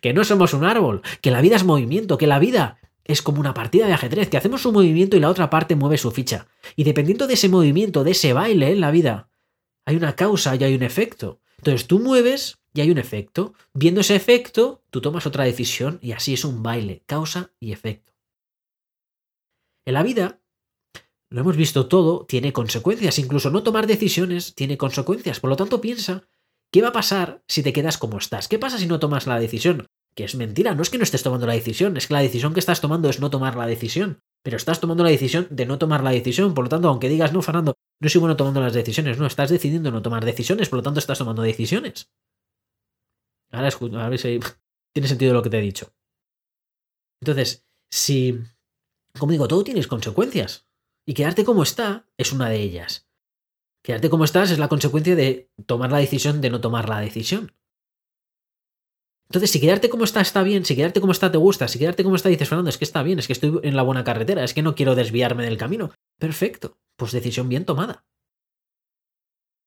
que 0.00 0.14
no 0.14 0.24
somos 0.24 0.54
un 0.54 0.64
árbol, 0.64 1.02
que 1.20 1.30
la 1.30 1.42
vida 1.42 1.56
es 1.56 1.64
movimiento, 1.64 2.18
que 2.18 2.26
la 2.26 2.38
vida 2.38 2.78
es 3.06 3.22
como 3.22 3.40
una 3.40 3.54
partida 3.54 3.86
de 3.86 3.92
ajedrez, 3.92 4.28
que 4.28 4.36
hacemos 4.36 4.64
un 4.66 4.74
movimiento 4.74 5.16
y 5.16 5.20
la 5.20 5.30
otra 5.30 5.50
parte 5.50 5.76
mueve 5.76 5.98
su 5.98 6.10
ficha. 6.10 6.48
Y 6.74 6.84
dependiendo 6.84 7.26
de 7.26 7.34
ese 7.34 7.48
movimiento, 7.48 8.04
de 8.04 8.10
ese 8.10 8.32
baile 8.32 8.70
en 8.70 8.80
la 8.80 8.90
vida, 8.90 9.28
hay 9.84 9.96
una 9.96 10.16
causa 10.16 10.56
y 10.56 10.64
hay 10.64 10.74
un 10.74 10.82
efecto. 10.82 11.40
Entonces 11.58 11.86
tú 11.86 11.98
mueves 11.98 12.58
y 12.74 12.80
hay 12.80 12.90
un 12.90 12.98
efecto. 12.98 13.54
Viendo 13.72 14.00
ese 14.00 14.16
efecto, 14.16 14.82
tú 14.90 15.00
tomas 15.00 15.26
otra 15.26 15.44
decisión 15.44 15.98
y 16.02 16.12
así 16.12 16.34
es 16.34 16.44
un 16.44 16.62
baile, 16.62 17.02
causa 17.06 17.52
y 17.60 17.72
efecto. 17.72 18.12
En 19.84 19.94
la 19.94 20.02
vida, 20.02 20.40
lo 21.30 21.40
hemos 21.40 21.56
visto 21.56 21.86
todo, 21.86 22.26
tiene 22.26 22.52
consecuencias. 22.52 23.18
Incluso 23.18 23.50
no 23.50 23.62
tomar 23.62 23.86
decisiones 23.86 24.54
tiene 24.54 24.76
consecuencias. 24.76 25.40
Por 25.40 25.50
lo 25.50 25.56
tanto, 25.56 25.80
piensa, 25.80 26.24
¿qué 26.72 26.82
va 26.82 26.88
a 26.88 26.92
pasar 26.92 27.42
si 27.46 27.62
te 27.62 27.72
quedas 27.72 27.98
como 27.98 28.18
estás? 28.18 28.48
¿Qué 28.48 28.58
pasa 28.58 28.78
si 28.78 28.86
no 28.86 28.98
tomas 28.98 29.26
la 29.26 29.38
decisión? 29.38 29.86
Que 30.16 30.24
es 30.24 30.34
mentira, 30.34 30.74
no 30.74 30.82
es 30.82 30.90
que 30.90 30.96
no 30.96 31.04
estés 31.04 31.22
tomando 31.22 31.46
la 31.46 31.52
decisión, 31.52 31.96
es 31.96 32.06
que 32.06 32.14
la 32.14 32.22
decisión 32.22 32.54
que 32.54 32.60
estás 32.60 32.80
tomando 32.80 33.10
es 33.10 33.20
no 33.20 33.30
tomar 33.30 33.54
la 33.54 33.66
decisión. 33.66 34.22
Pero 34.42 34.56
estás 34.56 34.80
tomando 34.80 35.04
la 35.04 35.10
decisión 35.10 35.46
de 35.50 35.66
no 35.66 35.78
tomar 35.78 36.02
la 36.02 36.10
decisión. 36.10 36.54
Por 36.54 36.64
lo 36.64 36.68
tanto, 36.70 36.88
aunque 36.88 37.08
digas, 37.08 37.32
no, 37.32 37.42
Fernando, 37.42 37.74
no 38.00 38.08
soy 38.08 38.20
bueno 38.20 38.36
tomando 38.36 38.60
las 38.60 38.72
decisiones. 38.72 39.18
No, 39.18 39.26
estás 39.26 39.50
decidiendo 39.50 39.90
no 39.90 40.02
tomar 40.02 40.24
decisiones, 40.24 40.68
por 40.68 40.78
lo 40.78 40.82
tanto 40.82 41.00
estás 41.00 41.18
tomando 41.18 41.42
decisiones. 41.42 42.10
Ahora 43.52 43.68
a 43.68 44.08
ver 44.08 44.18
si 44.18 44.40
tiene 44.94 45.08
sentido 45.08 45.34
lo 45.34 45.42
que 45.42 45.50
te 45.50 45.58
he 45.58 45.62
dicho. 45.62 45.92
Entonces, 47.20 47.66
si, 47.90 48.38
como 49.18 49.32
digo, 49.32 49.48
todo 49.48 49.64
tienes 49.64 49.86
consecuencias. 49.86 50.66
Y 51.06 51.14
quedarte 51.14 51.44
como 51.44 51.62
está 51.62 52.08
es 52.16 52.32
una 52.32 52.48
de 52.48 52.60
ellas. 52.60 53.08
Quedarte 53.82 54.10
como 54.10 54.24
estás 54.24 54.50
es 54.50 54.58
la 54.58 54.68
consecuencia 54.68 55.14
de 55.14 55.50
tomar 55.66 55.92
la 55.92 55.98
decisión 55.98 56.40
de 56.40 56.50
no 56.50 56.60
tomar 56.60 56.88
la 56.88 57.00
decisión. 57.00 57.52
Entonces, 59.28 59.50
si 59.50 59.60
quedarte 59.60 59.88
como 59.88 60.04
está 60.04 60.20
está 60.20 60.42
bien, 60.42 60.64
si 60.64 60.76
quedarte 60.76 61.00
como 61.00 61.12
está 61.12 61.32
te 61.32 61.38
gusta, 61.38 61.66
si 61.66 61.78
quedarte 61.78 62.04
como 62.04 62.16
está 62.16 62.28
dices, 62.28 62.48
Fernando, 62.48 62.70
es 62.70 62.78
que 62.78 62.84
está 62.84 63.02
bien, 63.02 63.18
es 63.18 63.26
que 63.26 63.32
estoy 63.32 63.58
en 63.62 63.76
la 63.76 63.82
buena 63.82 64.04
carretera, 64.04 64.44
es 64.44 64.54
que 64.54 64.62
no 64.62 64.74
quiero 64.74 64.94
desviarme 64.94 65.44
del 65.44 65.58
camino. 65.58 65.92
Perfecto, 66.18 66.78
pues 66.96 67.12
decisión 67.12 67.48
bien 67.48 67.64
tomada. 67.64 68.04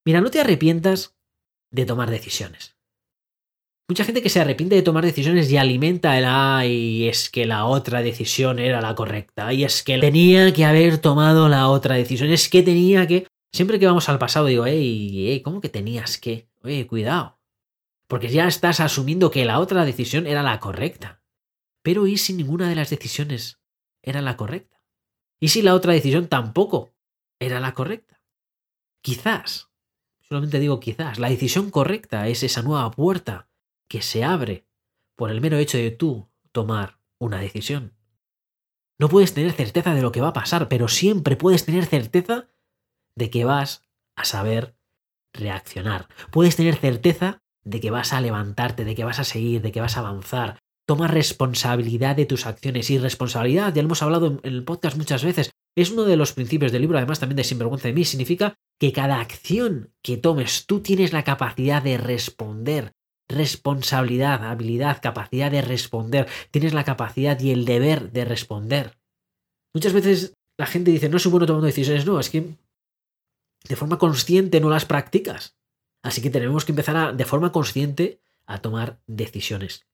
Mira, 0.06 0.22
no 0.22 0.30
te 0.30 0.40
arrepientas 0.40 1.14
de 1.70 1.84
tomar 1.84 2.10
decisiones. 2.10 2.76
Mucha 3.88 4.04
gente 4.04 4.22
que 4.22 4.28
se 4.28 4.40
arrepiente 4.40 4.76
de 4.76 4.82
tomar 4.82 5.04
decisiones 5.04 5.50
y 5.50 5.56
alimenta 5.56 6.16
el 6.16 6.24
ay, 6.24 7.08
es 7.08 7.28
que 7.28 7.44
la 7.44 7.66
otra 7.66 8.02
decisión 8.02 8.60
era 8.60 8.80
la 8.80 8.94
correcta, 8.94 9.52
y 9.52 9.64
es 9.64 9.82
que 9.82 9.98
tenía 9.98 10.52
que 10.54 10.64
haber 10.64 10.98
tomado 10.98 11.48
la 11.48 11.68
otra 11.68 11.96
decisión, 11.96 12.30
es 12.30 12.48
que 12.48 12.62
tenía 12.62 13.06
que. 13.06 13.26
Siempre 13.52 13.80
que 13.80 13.86
vamos 13.86 14.08
al 14.08 14.20
pasado 14.20 14.46
digo, 14.46 14.64
ey, 14.64 15.28
ey, 15.28 15.40
¿cómo 15.42 15.60
que 15.60 15.68
tenías 15.68 16.18
que? 16.18 16.48
Oye, 16.62 16.86
cuidado. 16.86 17.39
Porque 18.10 18.28
ya 18.28 18.48
estás 18.48 18.80
asumiendo 18.80 19.30
que 19.30 19.44
la 19.44 19.60
otra 19.60 19.84
decisión 19.84 20.26
era 20.26 20.42
la 20.42 20.58
correcta. 20.58 21.22
Pero 21.80 22.08
¿y 22.08 22.16
si 22.16 22.32
ninguna 22.32 22.68
de 22.68 22.74
las 22.74 22.90
decisiones 22.90 23.60
era 24.02 24.20
la 24.20 24.36
correcta? 24.36 24.82
¿Y 25.38 25.50
si 25.50 25.62
la 25.62 25.76
otra 25.76 25.92
decisión 25.92 26.26
tampoco 26.26 26.92
era 27.38 27.60
la 27.60 27.72
correcta? 27.72 28.20
Quizás, 29.00 29.70
solamente 30.22 30.58
digo 30.58 30.80
quizás, 30.80 31.20
la 31.20 31.30
decisión 31.30 31.70
correcta 31.70 32.26
es 32.26 32.42
esa 32.42 32.62
nueva 32.62 32.90
puerta 32.90 33.48
que 33.86 34.02
se 34.02 34.24
abre 34.24 34.66
por 35.14 35.30
el 35.30 35.40
mero 35.40 35.58
hecho 35.58 35.78
de 35.78 35.92
tú 35.92 36.28
tomar 36.50 36.98
una 37.18 37.38
decisión. 37.38 37.94
No 38.98 39.08
puedes 39.08 39.34
tener 39.34 39.52
certeza 39.52 39.94
de 39.94 40.02
lo 40.02 40.10
que 40.10 40.20
va 40.20 40.30
a 40.30 40.32
pasar, 40.32 40.68
pero 40.68 40.88
siempre 40.88 41.36
puedes 41.36 41.64
tener 41.64 41.86
certeza 41.86 42.48
de 43.14 43.30
que 43.30 43.44
vas 43.44 43.84
a 44.16 44.24
saber 44.24 44.74
reaccionar. 45.32 46.08
Puedes 46.32 46.56
tener 46.56 46.74
certeza 46.74 47.40
de 47.64 47.80
que 47.80 47.90
vas 47.90 48.12
a 48.12 48.20
levantarte, 48.20 48.84
de 48.84 48.94
que 48.94 49.04
vas 49.04 49.18
a 49.18 49.24
seguir, 49.24 49.62
de 49.62 49.72
que 49.72 49.80
vas 49.80 49.96
a 49.96 50.00
avanzar, 50.00 50.58
Toma 50.90 51.06
responsabilidad 51.06 52.16
de 52.16 52.26
tus 52.26 52.46
acciones. 52.46 52.90
Y 52.90 52.98
responsabilidad, 52.98 53.72
ya 53.72 53.80
lo 53.80 53.86
hemos 53.86 54.02
hablado 54.02 54.26
en 54.26 54.40
el 54.42 54.64
podcast 54.64 54.96
muchas 54.96 55.22
veces, 55.22 55.52
es 55.76 55.92
uno 55.92 56.02
de 56.02 56.16
los 56.16 56.32
principios 56.32 56.72
del 56.72 56.80
libro, 56.82 56.98
además 56.98 57.20
también 57.20 57.36
de 57.36 57.44
Sinvergüenza 57.44 57.86
de 57.86 57.94
mí, 57.94 58.04
significa 58.04 58.56
que 58.76 58.92
cada 58.92 59.20
acción 59.20 59.92
que 60.02 60.16
tomes 60.16 60.66
tú 60.66 60.80
tienes 60.80 61.12
la 61.12 61.22
capacidad 61.22 61.80
de 61.80 61.96
responder, 61.96 62.90
responsabilidad, 63.28 64.44
habilidad, 64.44 65.00
capacidad 65.00 65.52
de 65.52 65.62
responder, 65.62 66.26
tienes 66.50 66.74
la 66.74 66.82
capacidad 66.82 67.38
y 67.38 67.52
el 67.52 67.66
deber 67.66 68.10
de 68.10 68.24
responder. 68.24 68.98
Muchas 69.72 69.92
veces 69.92 70.34
la 70.58 70.66
gente 70.66 70.90
dice, 70.90 71.08
no 71.08 71.20
soy 71.20 71.30
bueno 71.30 71.46
tomando 71.46 71.66
decisiones, 71.66 72.04
no, 72.04 72.18
es 72.18 72.30
que 72.30 72.56
de 73.68 73.76
forma 73.76 73.96
consciente 73.96 74.60
no 74.60 74.70
las 74.70 74.86
practicas. 74.86 75.54
Así 76.02 76.22
que 76.22 76.30
tenemos 76.30 76.64
que 76.64 76.72
empezar 76.72 77.16
de 77.16 77.24
forma 77.24 77.52
consciente 77.52 78.20
a 78.46 78.58
tomar 78.58 79.00
decisiones. 79.06 79.86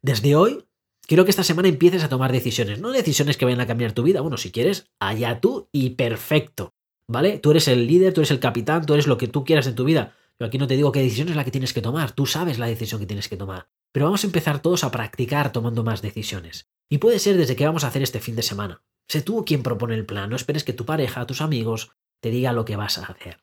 Desde 0.00 0.34
hoy, 0.34 0.64
quiero 1.06 1.24
que 1.24 1.30
esta 1.30 1.44
semana 1.44 1.68
empieces 1.68 2.02
a 2.02 2.08
tomar 2.08 2.32
decisiones, 2.32 2.80
no 2.80 2.90
decisiones 2.90 3.36
que 3.36 3.44
vayan 3.44 3.60
a 3.60 3.66
cambiar 3.66 3.92
tu 3.92 4.02
vida, 4.02 4.20
bueno, 4.20 4.36
si 4.36 4.50
quieres, 4.50 4.90
allá 4.98 5.40
tú 5.40 5.68
y 5.70 5.90
perfecto, 5.90 6.74
¿vale? 7.06 7.38
Tú 7.38 7.50
eres 7.50 7.68
el 7.68 7.86
líder, 7.86 8.12
tú 8.12 8.20
eres 8.20 8.30
el 8.30 8.40
capitán, 8.40 8.84
tú 8.84 8.94
eres 8.94 9.06
lo 9.06 9.18
que 9.18 9.28
tú 9.28 9.44
quieras 9.44 9.66
en 9.66 9.74
tu 9.74 9.84
vida. 9.84 10.14
Yo 10.40 10.46
aquí 10.46 10.58
no 10.58 10.66
te 10.66 10.74
digo 10.74 10.90
qué 10.90 11.00
decisión 11.02 11.28
es 11.28 11.36
la 11.36 11.44
que 11.44 11.50
tienes 11.50 11.72
que 11.72 11.82
tomar, 11.82 12.12
tú 12.12 12.26
sabes 12.26 12.58
la 12.58 12.66
decisión 12.66 13.00
que 13.00 13.06
tienes 13.06 13.28
que 13.28 13.36
tomar. 13.36 13.68
Pero 13.92 14.06
vamos 14.06 14.24
a 14.24 14.26
empezar 14.26 14.60
todos 14.60 14.82
a 14.82 14.90
practicar 14.90 15.52
tomando 15.52 15.84
más 15.84 16.02
decisiones. 16.02 16.68
Y 16.88 16.98
puede 16.98 17.18
ser 17.18 17.36
desde 17.36 17.54
qué 17.54 17.66
vamos 17.66 17.84
a 17.84 17.88
hacer 17.88 18.02
este 18.02 18.20
fin 18.20 18.34
de 18.34 18.42
semana. 18.42 18.82
Sé 19.06 19.22
tú 19.22 19.44
quien 19.44 19.62
propone 19.62 19.94
el 19.94 20.06
plan, 20.06 20.30
no 20.30 20.36
esperes 20.36 20.64
que 20.64 20.72
tu 20.72 20.84
pareja, 20.84 21.26
tus 21.26 21.42
amigos, 21.42 21.92
te 22.20 22.30
diga 22.30 22.52
lo 22.52 22.64
que 22.64 22.76
vas 22.76 22.98
a 22.98 23.04
hacer. 23.04 23.42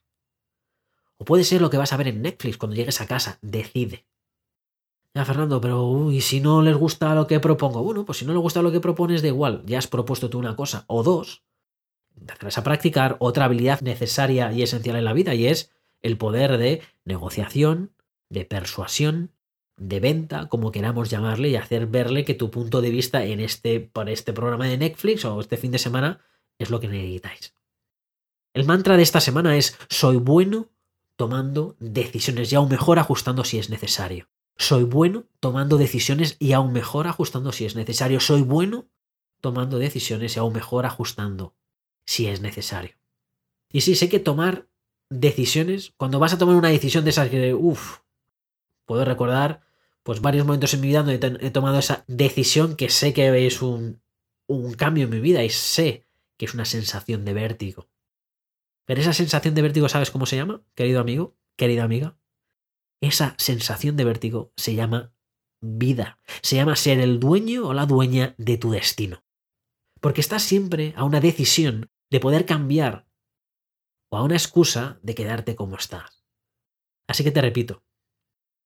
O 1.20 1.26
puede 1.26 1.44
ser 1.44 1.62
lo 1.62 1.70
que 1.70 1.78
vas 1.78 1.92
a 1.92 1.98
ver 1.98 2.08
en 2.08 2.22
Netflix 2.22 2.58
cuando 2.58 2.76
llegues 2.76 3.02
a 3.02 3.08
casa, 3.08 3.40
decide. 3.42 4.06
Ya, 5.14 5.26
Fernando, 5.26 5.60
pero 5.60 6.12
¿y 6.12 6.22
si 6.22 6.40
no 6.40 6.62
les 6.62 6.78
gusta 6.78 7.14
lo 7.14 7.28
que 7.28 7.40
propongo? 7.40 7.84
Bueno, 7.84 8.06
pues 8.06 8.20
si 8.20 8.26
no 8.26 8.34
les 8.34 8.42
gusta 8.42 8.62
lo 8.62 8.72
que 8.72 8.80
propones, 8.80 9.22
da 9.22 9.28
igual, 9.28 9.64
ya 9.66 9.80
has 9.80 9.88
propuesto 9.88 10.30
tú 10.30 10.40
una 10.40 10.56
cosa 10.56 10.86
o 10.88 11.04
dos. 11.04 11.44
Empezarás 12.16 12.58
a 12.58 12.64
practicar 12.64 13.18
otra 13.20 13.46
habilidad 13.46 13.82
necesaria 13.82 14.52
y 14.54 14.62
esencial 14.62 14.96
en 14.96 15.06
la 15.06 15.14
vida 15.14 15.36
y 15.36 15.48
es 15.48 15.74
el 16.02 16.18
poder 16.18 16.58
de 16.58 16.82
negociación, 17.06 17.92
de 18.30 18.46
persuasión, 18.46 19.32
de 19.78 20.00
venta, 20.00 20.48
como 20.48 20.72
queramos 20.72 21.10
llamarle, 21.10 21.50
y 21.50 21.56
hacer 21.56 21.88
verle 21.88 22.24
que 22.24 22.34
tu 22.34 22.52
punto 22.52 22.82
de 22.82 22.92
vista 22.92 23.26
en 23.26 23.40
este, 23.40 23.80
para 23.80 24.12
este 24.12 24.32
programa 24.32 24.68
de 24.68 24.78
Netflix 24.78 25.26
o 25.26 25.40
este 25.40 25.58
fin 25.58 25.72
de 25.72 25.80
semana 25.80 26.22
es 26.60 26.70
lo 26.70 26.80
que 26.80 26.88
necesitáis. 26.88 27.56
El 28.54 28.66
mantra 28.66 28.98
de 28.98 29.04
esta 29.04 29.22
semana 29.22 29.58
es 29.58 29.78
soy 29.90 30.18
bueno 30.18 30.70
tomando 31.20 31.76
decisiones 31.82 32.50
y 32.50 32.56
aún 32.56 32.70
mejor 32.70 32.98
ajustando 32.98 33.44
si 33.44 33.60
es 33.60 33.70
necesario. 33.70 34.30
Soy 34.56 34.86
bueno 34.86 35.26
tomando 35.42 35.78
decisiones 35.78 36.38
y 36.40 36.54
aún 36.54 36.72
mejor 36.72 37.08
ajustando 37.08 37.52
si 37.52 37.66
es 37.66 37.76
necesario. 37.76 38.22
Soy 38.22 38.42
bueno 38.42 38.88
tomando 39.42 39.80
decisiones 39.80 40.38
y 40.38 40.40
aún 40.40 40.54
mejor 40.54 40.86
ajustando 40.86 41.56
si 42.06 42.28
es 42.28 42.40
necesario. 42.40 42.96
Y 43.70 43.82
sí, 43.82 43.96
sé 43.96 44.08
que 44.08 44.22
tomar 44.22 44.70
decisiones, 45.10 45.92
cuando 45.98 46.20
vas 46.20 46.32
a 46.32 46.38
tomar 46.38 46.56
una 46.56 46.70
decisión 46.70 47.04
de 47.04 47.10
esas 47.10 47.28
que, 47.28 47.54
uff, 47.54 47.98
puedo 48.86 49.04
recordar 49.04 49.60
pues 50.04 50.22
varios 50.22 50.46
momentos 50.46 50.74
en 50.74 50.80
mi 50.80 50.88
vida 50.88 51.04
donde 51.04 51.46
he 51.46 51.52
tomado 51.52 51.80
esa 51.80 52.06
decisión 52.08 52.78
que 52.78 52.90
sé 52.90 53.12
que 53.12 53.46
es 53.46 53.62
un, 53.62 54.00
un 54.48 54.74
cambio 54.74 55.04
en 55.04 55.10
mi 55.10 55.20
vida 55.20 55.44
y 55.44 55.50
sé 55.50 56.06
que 56.38 56.46
es 56.46 56.54
una 56.54 56.64
sensación 56.64 57.26
de 57.26 57.34
vértigo. 57.34 57.90
Pero 58.90 59.02
esa 59.02 59.14
sensación 59.14 59.54
de 59.54 59.62
vértigo, 59.62 59.88
¿sabes 59.88 60.10
cómo 60.10 60.26
se 60.26 60.36
llama, 60.36 60.64
querido 60.74 61.00
amigo, 61.00 61.38
querida 61.56 61.84
amiga? 61.84 62.18
Esa 63.04 63.36
sensación 63.38 63.96
de 63.96 64.04
vértigo 64.04 64.52
se 64.58 64.74
llama 64.74 65.14
vida. 65.62 66.18
Se 66.42 66.56
llama 66.56 66.76
ser 66.76 67.00
el 67.00 67.20
dueño 67.20 67.68
o 67.68 67.76
la 67.76 67.86
dueña 67.86 68.34
de 68.40 68.58
tu 68.58 68.72
destino. 68.72 69.24
Porque 70.02 70.22
estás 70.22 70.42
siempre 70.42 70.96
a 70.98 71.04
una 71.04 71.20
decisión 71.20 71.92
de 72.10 72.20
poder 72.20 72.48
cambiar 72.48 73.08
o 74.12 74.18
a 74.18 74.24
una 74.24 74.34
excusa 74.34 74.98
de 75.04 75.14
quedarte 75.14 75.56
como 75.56 75.76
estás. 75.76 76.26
Así 77.08 77.24
que 77.24 77.30
te 77.30 77.42
repito, 77.42 77.84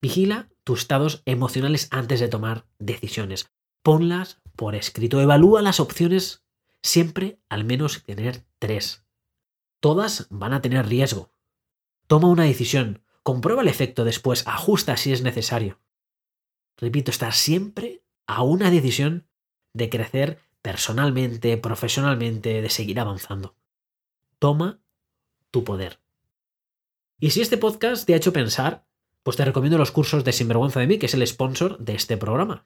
vigila 0.01 0.49
tus 0.63 0.79
estados 0.79 1.21
emocionales 1.25 1.89
antes 1.91 2.21
de 2.21 2.29
tomar 2.29 2.65
decisiones. 2.79 3.51
Ponlas 3.83 4.41
por 4.55 4.75
escrito. 4.75 5.19
Evalúa 5.19 5.61
las 5.61 5.81
opciones 5.81 6.45
siempre 6.81 7.41
al 7.49 7.65
menos 7.65 8.05
tener 8.05 8.45
tres. 8.57 9.02
Todas 9.83 10.27
van 10.29 10.53
a 10.53 10.61
tener 10.61 10.87
riesgo. 10.87 11.29
Toma 12.07 12.29
una 12.29 12.45
decisión, 12.45 13.03
comprueba 13.21 13.63
el 13.63 13.67
efecto 13.67 14.05
después, 14.05 14.47
ajusta 14.47 14.95
si 14.95 15.11
es 15.11 15.23
necesario. 15.23 15.81
Repito, 16.77 17.11
estar 17.11 17.33
siempre 17.33 18.01
a 18.25 18.43
una 18.43 18.71
decisión 18.71 19.27
de 19.73 19.89
crecer 19.89 20.39
personalmente, 20.61 21.57
profesionalmente, 21.57 22.61
de 22.61 22.69
seguir 22.69 22.97
avanzando. 22.97 23.57
Toma 24.39 24.79
tu 25.51 25.65
poder. 25.65 25.99
Y 27.19 27.31
si 27.31 27.41
este 27.41 27.57
podcast 27.57 28.05
te 28.05 28.13
ha 28.13 28.17
hecho 28.17 28.31
pensar, 28.31 28.87
pues 29.21 29.35
te 29.35 29.43
recomiendo 29.43 29.77
los 29.77 29.91
cursos 29.91 30.23
de 30.23 30.31
Sinvergüenza 30.31 30.79
de 30.79 30.87
mí, 30.87 30.97
que 30.97 31.07
es 31.07 31.13
el 31.13 31.27
sponsor 31.27 31.77
de 31.79 31.95
este 31.95 32.15
programa. 32.15 32.65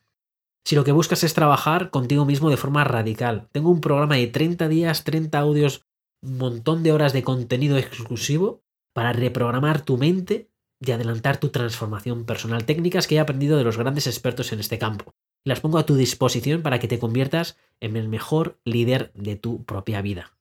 Si 0.63 0.75
lo 0.75 0.83
que 0.83 0.91
buscas 0.91 1.23
es 1.23 1.33
trabajar 1.33 1.89
contigo 1.89 2.25
mismo 2.25 2.51
de 2.51 2.57
forma 2.57 2.83
radical, 2.83 3.49
tengo 3.51 3.71
un 3.71 3.81
programa 3.81 4.17
de 4.17 4.27
30 4.27 4.67
días, 4.67 5.03
30 5.03 5.39
audios, 5.39 5.86
un 6.21 6.37
montón 6.37 6.83
de 6.83 6.91
horas 6.91 7.13
de 7.13 7.23
contenido 7.23 7.77
exclusivo 7.77 8.63
para 8.93 9.13
reprogramar 9.13 9.81
tu 9.81 9.97
mente 9.97 10.49
y 10.79 10.91
adelantar 10.91 11.37
tu 11.37 11.49
transformación 11.49 12.25
personal. 12.25 12.65
Técnicas 12.65 13.07
que 13.07 13.15
he 13.15 13.19
aprendido 13.19 13.57
de 13.57 13.63
los 13.63 13.77
grandes 13.77 14.07
expertos 14.07 14.51
en 14.51 14.59
este 14.59 14.77
campo. 14.77 15.15
Las 15.43 15.59
pongo 15.59 15.77
a 15.77 15.85
tu 15.85 15.95
disposición 15.95 16.61
para 16.61 16.79
que 16.79 16.87
te 16.87 16.99
conviertas 16.99 17.57
en 17.79 17.95
el 17.95 18.09
mejor 18.09 18.59
líder 18.65 19.11
de 19.13 19.35
tu 19.35 19.63
propia 19.65 20.01
vida. 20.01 20.37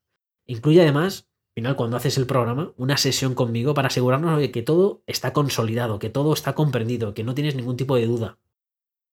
Incluye 0.46 0.80
además 0.80 1.28
final, 1.56 1.74
cuando 1.74 1.96
haces 1.96 2.18
el 2.18 2.26
programa, 2.26 2.74
una 2.76 2.98
sesión 2.98 3.34
conmigo 3.34 3.72
para 3.72 3.88
asegurarnos 3.88 4.38
de 4.38 4.50
que 4.50 4.62
todo 4.62 5.02
está 5.06 5.32
consolidado, 5.32 5.98
que 5.98 6.10
todo 6.10 6.34
está 6.34 6.54
comprendido, 6.54 7.14
que 7.14 7.24
no 7.24 7.34
tienes 7.34 7.54
ningún 7.54 7.78
tipo 7.78 7.96
de 7.96 8.06
duda. 8.06 8.38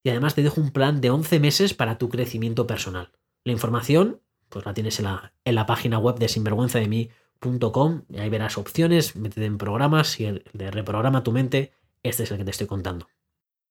Y 0.03 0.09
además 0.09 0.35
te 0.35 0.43
dejo 0.43 0.59
un 0.59 0.71
plan 0.71 0.99
de 0.99 1.09
11 1.09 1.39
meses 1.39 1.73
para 1.73 1.97
tu 1.97 2.09
crecimiento 2.09 2.67
personal. 2.67 3.13
La 3.45 3.53
información, 3.53 4.21
pues 4.53 4.65
la 4.65 4.73
tienes 4.73 4.99
en 4.99 5.05
la, 5.05 5.33
en 5.43 5.55
la 5.55 5.65
página 5.65 5.97
web 5.97 6.19
de 6.19 6.29
sinvergüenzademí.com 6.29 8.03
y 8.07 8.19
ahí 8.19 8.29
verás 8.29 8.59
opciones, 8.59 9.15
métete 9.15 9.45
en 9.45 9.57
programas 9.57 10.19
y 10.19 10.43
de 10.53 10.71
reprograma 10.71 11.23
tu 11.23 11.31
mente, 11.31 11.73
este 12.03 12.23
es 12.23 12.31
el 12.31 12.37
que 12.37 12.45
te 12.45 12.51
estoy 12.51 12.67
contando. 12.67 13.09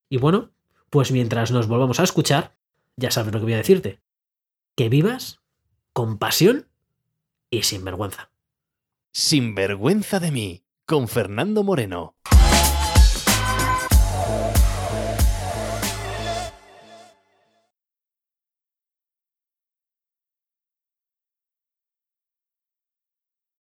Y 0.08 0.18
bueno, 0.18 0.50
pues 0.90 1.12
mientras 1.12 1.52
nos 1.52 1.68
volvamos 1.68 2.00
a 2.00 2.02
escuchar, 2.02 2.56
ya 2.96 3.12
sabes 3.12 3.32
lo 3.32 3.38
que 3.38 3.44
voy 3.44 3.54
a 3.54 3.58
decirte. 3.58 4.00
Que 4.74 4.88
vivas 4.88 5.40
con 5.92 6.18
pasión 6.18 6.66
y 7.48 7.62
sin 7.62 7.84
vergüenza. 7.84 8.30
Sin 9.12 9.54
vergüenza 9.54 10.18
de 10.18 10.32
mí, 10.32 10.64
con 10.84 11.06
Fernando 11.06 11.62
Moreno. 11.62 12.16